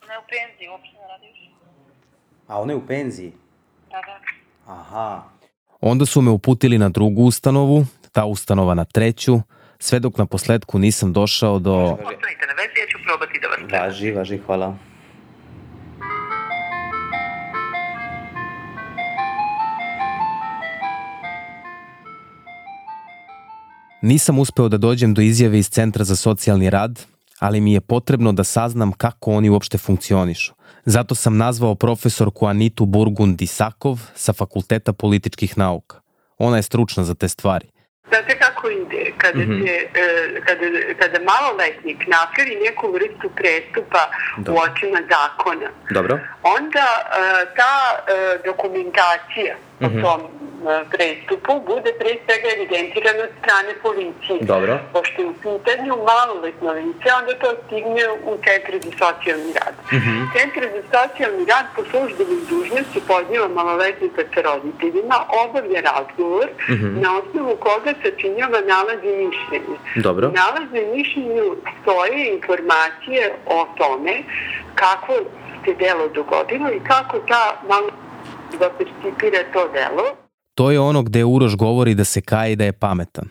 Ne 0.07 0.17
u 0.17 0.23
penziji, 0.29 0.69
uopšte 0.69 0.97
ne 1.01 1.07
radiš. 1.07 1.51
A 2.47 2.61
ona 2.61 2.73
je 2.73 2.77
u 2.77 2.87
penziji? 2.87 3.31
Da, 3.89 4.01
da. 4.07 4.19
Aha. 4.73 5.23
Onda 5.81 6.05
su 6.05 6.21
me 6.21 6.31
uputili 6.31 6.77
na 6.77 6.89
drugu 6.89 7.23
ustanovu, 7.23 7.85
ta 8.11 8.25
ustanova 8.25 8.73
na 8.73 8.85
treću, 8.85 9.39
sve 9.79 9.99
dok 9.99 10.17
na 10.17 10.25
posledku 10.25 10.79
nisam 10.79 11.13
došao 11.13 11.59
do... 11.59 11.75
Ostanite 11.75 12.45
na 12.47 12.53
vezi, 12.53 12.79
ja 12.79 12.87
ću 12.91 12.97
probati 13.05 13.39
da 13.41 13.47
vas 13.47 13.71
Važi, 13.71 14.11
važi, 14.11 14.37
hvala. 14.37 14.88
Nisam 24.01 24.39
uspeo 24.39 24.69
da 24.69 24.77
dođem 24.77 25.13
do 25.13 25.21
izjave 25.21 25.59
iz 25.59 25.69
Centra 25.69 26.03
za 26.03 26.15
socijalni 26.15 26.69
rad, 26.69 26.99
ali 27.39 27.61
mi 27.61 27.73
je 27.73 27.81
potrebno 27.81 28.31
da 28.31 28.43
saznam 28.43 28.91
kako 28.91 29.31
oni 29.31 29.49
uopšte 29.49 29.77
funkcionišu. 29.77 30.53
Zato 30.85 31.15
sam 31.15 31.37
nazvao 31.37 31.75
profesorku 31.75 32.45
Anitu 32.45 32.85
Burgund-Disakov 32.85 33.97
sa 34.15 34.33
Fakulteta 34.33 34.93
političkih 34.93 35.57
nauka. 35.57 35.97
Ona 36.37 36.57
je 36.57 36.63
stručna 36.63 37.03
za 37.03 37.13
te 37.15 37.27
stvari. 37.27 37.67
Znate 38.09 38.39
kako 38.39 38.69
ide? 38.69 39.11
Kada, 39.17 39.39
Mhm. 39.39 39.61
se, 39.61 39.71
e, 39.95 40.05
kada, 40.47 40.65
kada 40.99 41.17
maloletnik 41.25 41.97
napravi 42.07 42.55
neku 42.65 42.87
vrstu 42.87 43.29
prestupa 43.35 44.01
u 44.37 44.41
Dobro. 44.41 44.61
očima 44.63 44.99
zakona, 45.09 45.69
Dobro. 45.91 46.19
onda 46.57 46.85
e, 46.89 47.01
ta 47.55 47.75
e, 47.97 48.01
dokumentacija 48.45 49.55
o 49.81 49.87
Mhm. 49.87 50.01
tom 50.01 50.21
e, 50.21 50.85
prestupu 50.91 51.53
bude 51.65 51.91
pre 51.99 52.11
svega 52.25 52.47
evidentirana 52.55 53.23
od 53.23 53.33
strane 53.39 53.71
policije. 53.81 54.37
Dobro. 54.43 54.73
Pošto 54.93 55.21
je 55.21 55.27
u 55.27 55.33
pitanju 55.35 55.93
maloletno 56.11 56.69
lice, 56.73 57.07
onda 57.19 57.33
to 57.35 57.49
stigne 57.61 58.03
u 58.25 58.31
Centar 58.45 58.75
za 58.83 58.91
socijalni 59.01 59.51
rad. 59.53 59.75
Mhm. 59.93 60.13
Centar 60.35 60.63
za 60.75 60.81
socijalni 60.93 61.45
rad 61.45 61.65
po 61.75 61.81
službenim 61.83 62.41
dužnosti 62.49 62.99
poziva 63.07 63.47
maloletnika 63.49 64.21
sa 64.33 64.41
roditeljima, 64.41 65.15
obavlja 65.43 65.79
razgovor 65.81 66.47
Mhm. 66.69 67.01
na 67.01 67.09
osnovu 67.19 67.55
koga 67.57 67.91
sačinjava 68.03 68.59
nalaz 68.67 68.99
i 69.03 69.25
mišljenje. 69.25 69.75
Dobro. 69.97 70.25
U 70.27 70.31
nalazu 70.33 70.75
i 70.77 70.97
mišljenju 70.97 71.45
stoje 71.77 72.33
informacije 72.35 73.21
o 73.47 73.67
tome 73.77 74.13
kako 74.75 75.13
se 75.65 75.73
delo 75.75 76.07
dogodilo 76.09 76.69
i 76.69 76.79
kako 76.83 77.19
ta 77.21 77.43
malo 77.69 77.89
da 78.57 78.69
percipira 78.77 79.43
to 79.53 79.67
delo. 79.73 80.03
To 80.55 80.71
je 80.71 80.79
ono 80.79 81.03
gde 81.03 81.23
Uroš 81.23 81.55
govori 81.55 81.95
da 81.95 82.03
se 82.03 82.21
kaje 82.21 82.53
i 82.53 82.55
da 82.55 82.65
je 82.65 82.73
pametan. 82.73 83.29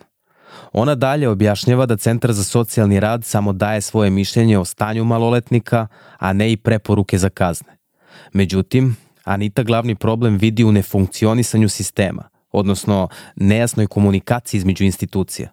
Ona 0.73 0.95
dalje 0.95 1.29
objašnjava 1.29 1.87
da 1.87 1.97
Centar 1.97 2.33
za 2.33 2.45
socijalni 2.45 3.01
rad 3.01 3.25
samo 3.25 3.53
daje 3.53 3.81
svoje 3.81 4.11
mišljenje 4.11 4.59
o 4.59 4.65
stanju 4.65 5.05
maloletnika, 5.05 5.87
a 6.19 6.33
ne 6.33 6.53
i 6.53 6.57
preporuke 6.57 7.19
za 7.19 7.29
kazne. 7.29 7.77
Međutim, 8.33 8.97
Anita 9.25 9.63
glavni 9.63 9.95
problem 9.95 10.37
vidi 10.37 10.65
u 10.65 10.73
nefunkcionisanju 10.73 11.69
sistema, 11.69 12.23
odnosno 12.53 13.09
nejasnoj 13.37 13.87
komunikaciji 13.87 14.59
između 14.59 14.85
institucija. 14.85 15.49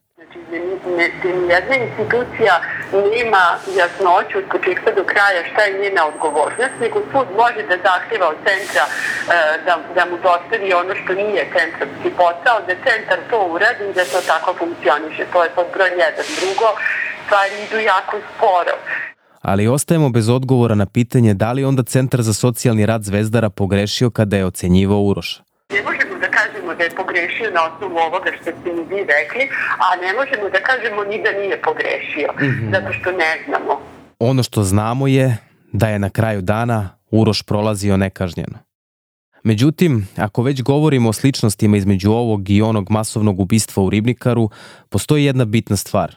Ne, 0.97 1.09
jedna 1.49 1.75
institucija 1.75 2.53
nema 3.15 3.43
jasnoću 3.81 4.37
od 4.37 4.45
početka 4.51 4.89
do 4.97 5.03
kraja 5.11 5.41
šta 5.51 5.61
je 5.61 5.79
njena 5.81 6.01
odgovornost, 6.07 6.75
nego 6.81 6.99
sud 7.11 7.27
može 7.41 7.61
da 7.69 7.75
zahtjeva 7.87 8.27
od 8.29 8.37
centra 8.45 8.83
da, 9.65 9.73
da 9.95 10.05
mu 10.09 10.17
dostavi 10.17 10.73
ono 10.73 10.93
što 10.95 11.13
nije 11.13 11.41
centarski 11.55 12.09
posao, 12.17 12.57
da 12.67 12.73
centar 12.85 13.19
to 13.29 13.47
uradi 13.47 13.83
i 13.83 13.93
da 13.93 14.03
to 14.05 14.19
tako 14.27 14.53
funkcioniše. 14.53 15.23
To 15.33 15.43
je 15.43 15.49
pod 15.49 15.65
broj 15.73 15.89
jedan. 15.89 16.25
Drugo, 16.39 16.67
stvari 17.25 17.53
idu 17.65 17.77
jako 17.93 18.15
sporo. 18.29 18.75
Ali 19.41 19.67
ostajemo 19.67 20.09
bez 20.09 20.29
odgovora 20.29 20.75
na 20.75 20.85
pitanje 20.85 21.33
da 21.33 21.51
li 21.51 21.65
onda 21.65 21.83
Centar 21.83 22.21
za 22.21 22.33
socijalni 22.33 22.85
rad 22.85 23.03
Zvezdara 23.03 23.49
pogrešio 23.49 24.09
kada 24.09 24.37
je 24.37 24.45
ocenjivao 24.45 25.01
Uroša. 25.01 25.41
Ne 25.71 25.81
možemo 25.83 26.19
da 26.19 26.27
kažemo 26.29 26.75
da 26.75 26.83
je 26.83 26.89
pogrešio 26.89 27.51
na 27.51 27.61
osnovu 27.63 27.97
ovoga 27.97 28.31
što 28.35 28.51
ste 28.51 28.69
mi 28.73 28.81
vi 28.81 29.03
rekli, 29.03 29.49
a 29.79 29.95
ne 29.95 30.13
možemo 30.13 30.49
da 30.49 30.59
kažemo 30.61 31.03
ni 31.03 31.23
da 31.23 31.31
nije 31.31 31.61
pogrešio, 31.61 32.29
Mhm. 32.41 32.71
zato 32.73 32.93
što 32.93 33.11
ne 33.11 33.43
znamo. 33.47 33.79
Ono 34.19 34.43
što 34.43 34.63
znamo 34.63 35.07
je 35.07 35.37
da 35.71 35.87
je 35.87 35.99
na 35.99 36.09
kraju 36.09 36.41
dana 36.41 36.89
Uroš 37.11 37.41
prolazio 37.41 37.97
nekažnjeno. 37.97 38.57
Međutim, 39.45 40.07
ako 40.15 40.43
već 40.43 40.61
govorimo 40.61 41.09
o 41.09 41.13
sličnostima 41.13 41.77
između 41.77 42.11
ovog 42.11 42.49
i 42.49 42.61
onog 42.61 42.91
masovnog 42.91 43.39
ubistva 43.39 43.83
u 43.83 43.89
Ribnikaru, 43.89 44.49
postoji 44.89 45.25
jedna 45.25 45.45
bitna 45.45 45.75
stvar. 45.75 46.15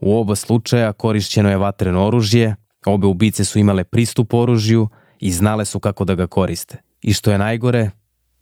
U 0.00 0.16
oba 0.16 0.34
slučaja 0.34 0.92
korišćeno 0.92 1.50
je 1.50 1.56
vatreno 1.56 2.06
oružje, 2.06 2.56
obe 2.86 3.06
ubice 3.06 3.44
su 3.44 3.58
imale 3.58 3.84
pristup 3.84 4.34
oružju 4.34 4.88
i 5.20 5.32
znale 5.32 5.64
su 5.64 5.80
kako 5.80 6.04
da 6.04 6.14
ga 6.14 6.26
koriste. 6.26 6.78
I 7.02 7.12
što 7.12 7.32
je 7.32 7.38
najgore, 7.38 7.90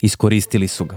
iskoristili 0.02 0.68
su 0.68 0.84
ga. 0.84 0.96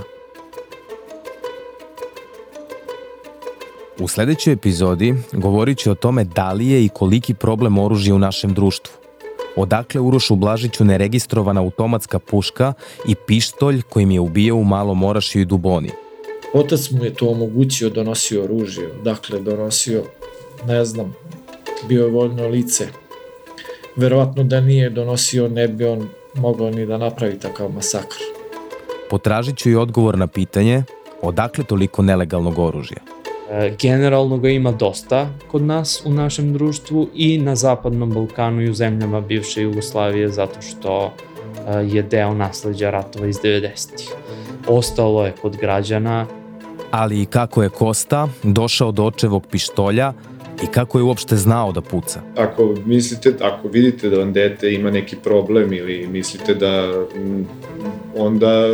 U 4.00 4.08
sledećoj 4.08 4.54
epizodi 4.54 5.16
govorit 5.34 5.78
ću 5.78 5.92
o 5.92 5.96
tome 5.96 6.24
da 6.24 6.54
li 6.54 6.68
je 6.68 6.86
i 6.86 6.90
koliki 6.90 7.34
problem 7.34 7.78
oružja 7.78 8.16
u 8.16 8.20
našem 8.20 8.54
društvu. 8.54 9.03
Odakle 9.56 10.02
Urošu 10.02 10.36
Blažiću 10.36 10.86
neregistrovana 10.86 11.62
automatska 11.62 12.20
puška 12.20 12.74
i 13.08 13.16
pištolj 13.16 13.82
kojim 13.82 14.12
je 14.12 14.20
ubijao 14.20 14.58
u 14.58 14.64
Malom 14.64 15.04
Orašiju 15.04 15.42
i 15.42 15.46
Duboni. 15.46 15.90
Otac 16.54 16.92
mu 16.92 17.04
je 17.04 17.14
to 17.14 17.30
omogućio, 17.30 17.90
donosio 17.90 18.44
oružje, 18.44 18.90
dakle 19.04 19.40
donosio, 19.40 20.04
ne 20.68 20.86
znam, 20.86 21.16
bio 21.88 22.06
je 22.06 22.12
voljno 22.12 22.48
lice. 22.48 22.88
Verovatno 23.96 24.44
da 24.44 24.62
nije 24.62 24.90
donosio, 24.90 25.48
ne 25.48 25.68
bi 25.68 25.86
on 25.86 26.10
mogao 26.34 26.70
ni 26.70 26.86
da 26.86 26.98
napravi 26.98 27.40
takav 27.40 27.70
masakr. 27.70 28.18
Potražit 29.10 29.58
ću 29.58 29.70
i 29.70 29.76
odgovor 29.76 30.18
na 30.18 30.28
pitanje 30.28 30.84
odakle 31.22 31.64
toliko 31.64 32.02
nelegalnog 32.02 32.60
oružja. 32.60 32.98
E, 33.54 33.76
Generalno 33.80 34.38
ga 34.38 34.50
ima 34.50 34.72
dosta 34.72 35.30
kod 35.48 35.62
nas 35.62 36.02
u 36.06 36.14
našem 36.14 36.54
društvu 36.54 37.10
i 37.14 37.38
na 37.38 37.56
Zapadnom 37.56 38.10
Balkanu 38.10 38.62
i 38.62 38.70
u 38.70 38.74
zemljama 38.74 39.22
bivše 39.22 39.62
Jugoslavije 39.62 40.30
zato 40.30 40.62
što 40.62 41.14
e, 41.68 41.86
je 41.92 42.02
deo 42.04 42.34
nasleđa 42.34 42.90
ratova 42.90 43.28
iz 43.28 43.36
90-ih. 43.36 44.10
Ostalo 44.68 45.26
je 45.26 45.34
kod 45.42 45.58
građana. 45.58 46.26
Ali 46.92 47.22
i 47.22 47.26
kako 47.26 47.64
je 47.64 47.70
Kosta 47.70 48.28
došao 48.44 48.92
do 48.92 49.04
očevog 49.04 49.48
pištolja 49.52 50.14
i 50.64 50.68
kako 50.68 50.98
je 50.98 51.04
uopšte 51.04 51.36
znao 51.36 51.72
da 51.72 51.82
puca. 51.82 52.22
Ako 52.38 52.76
mislite, 52.86 53.34
ako 53.42 53.68
vidite 53.68 54.10
da 54.10 54.18
vam 54.18 54.34
dete 54.34 54.74
ima 54.74 54.92
neki 54.92 55.16
problem 55.16 55.74
ili 55.74 56.08
mislite 56.08 56.56
da 56.56 57.04
onda, 58.18 58.74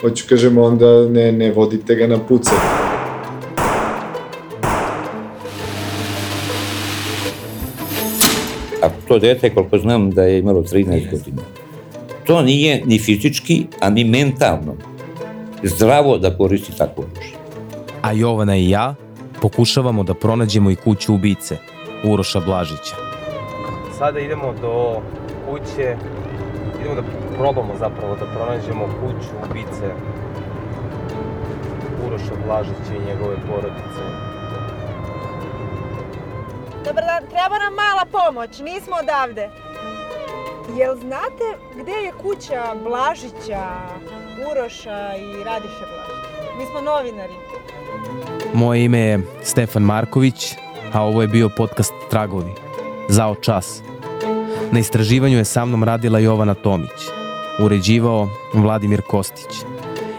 hoću 0.00 0.24
kažem, 0.28 0.58
onda 0.58 1.08
ne, 1.08 1.32
ne 1.32 1.52
vodite 1.52 1.94
ga 1.94 2.06
na 2.06 2.18
pucanje. 2.18 2.93
To 9.14 9.18
dete, 9.18 9.50
koliko 9.54 9.78
znam, 9.78 10.10
da 10.10 10.22
je 10.22 10.38
imalo 10.38 10.62
13 10.62 11.10
godina. 11.10 11.42
To 12.26 12.42
nije 12.42 12.82
ni 12.86 12.98
fizički, 12.98 13.66
a 13.80 13.90
ni 13.90 14.04
mentalno 14.04 14.74
zdravo 15.62 16.18
da 16.18 16.36
koristi 16.36 16.76
takvo 16.78 17.04
oružje. 17.04 17.36
A 18.02 18.12
Jovana 18.12 18.56
i 18.56 18.70
ja 18.70 18.94
pokušavamo 19.42 20.02
da 20.02 20.14
pronađemo 20.14 20.70
i 20.70 20.76
kuću 20.76 21.14
ubice, 21.14 21.56
Uroša 22.04 22.40
Blažića. 22.40 22.96
Sada 23.98 24.20
idemo 24.20 24.54
do 24.60 25.00
kuće, 25.46 25.96
idemo 26.80 26.94
da 26.94 27.02
probamo 27.38 27.74
zapravo 27.78 28.16
da 28.16 28.26
pronađemo 28.26 28.84
kuću 29.00 29.30
ubice 29.50 29.86
Uroša 32.06 32.34
Blažića 32.46 32.92
i 32.96 33.06
njegove 33.06 33.36
porodice. 33.48 34.33
Dobar 36.84 37.04
dan, 37.04 37.22
treba 37.30 37.58
nam 37.58 37.74
mala 37.74 38.04
pomoć, 38.12 38.58
nismo 38.58 38.96
odavde. 39.02 39.50
Jel 40.76 40.96
znate 40.96 41.46
gde 41.80 41.92
je 41.92 42.12
kuća 42.22 42.74
Blažića, 42.84 43.64
Uroša 44.50 45.16
i 45.16 45.44
Radiše 45.44 45.84
Blažića? 45.90 46.56
Mi 46.58 46.66
smo 46.66 46.80
novinari. 46.80 47.32
Moje 48.54 48.84
ime 48.84 48.98
je 48.98 49.20
Stefan 49.42 49.82
Marković, 49.82 50.54
a 50.92 51.02
ovo 51.02 51.22
je 51.22 51.28
bio 51.28 51.50
podcast 51.56 51.92
Tragovi. 52.10 52.52
Zao 53.08 53.34
čas. 53.34 53.82
Na 54.72 54.78
istraživanju 54.78 55.38
je 55.38 55.44
sa 55.44 55.64
mnom 55.64 55.84
radila 55.84 56.18
Jovana 56.18 56.54
Tomić. 56.54 57.00
Uređivao 57.60 58.28
Vladimir 58.54 59.02
Kostić. 59.02 59.64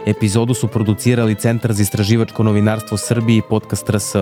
Epizodu 0.05 0.53
su 0.53 0.67
producirali 0.67 1.35
Centar 1.35 1.73
za 1.73 1.81
istraživačko 1.81 2.43
novinarstvo 2.43 2.97
Srbije 2.97 3.37
i 3.37 3.41
podcast 3.41 3.89
RS. 3.89 4.15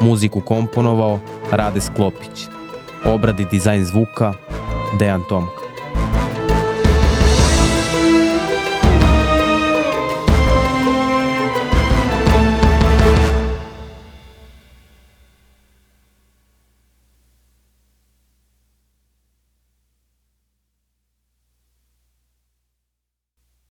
Muziku 0.00 0.40
komponovao 0.40 1.18
Rade 1.50 1.80
Sklopić. 1.80 2.46
Obradi 3.04 3.46
dizajn 3.50 3.84
zvuka 3.84 4.34
Dejan 4.98 5.22
Tomka. 5.28 5.59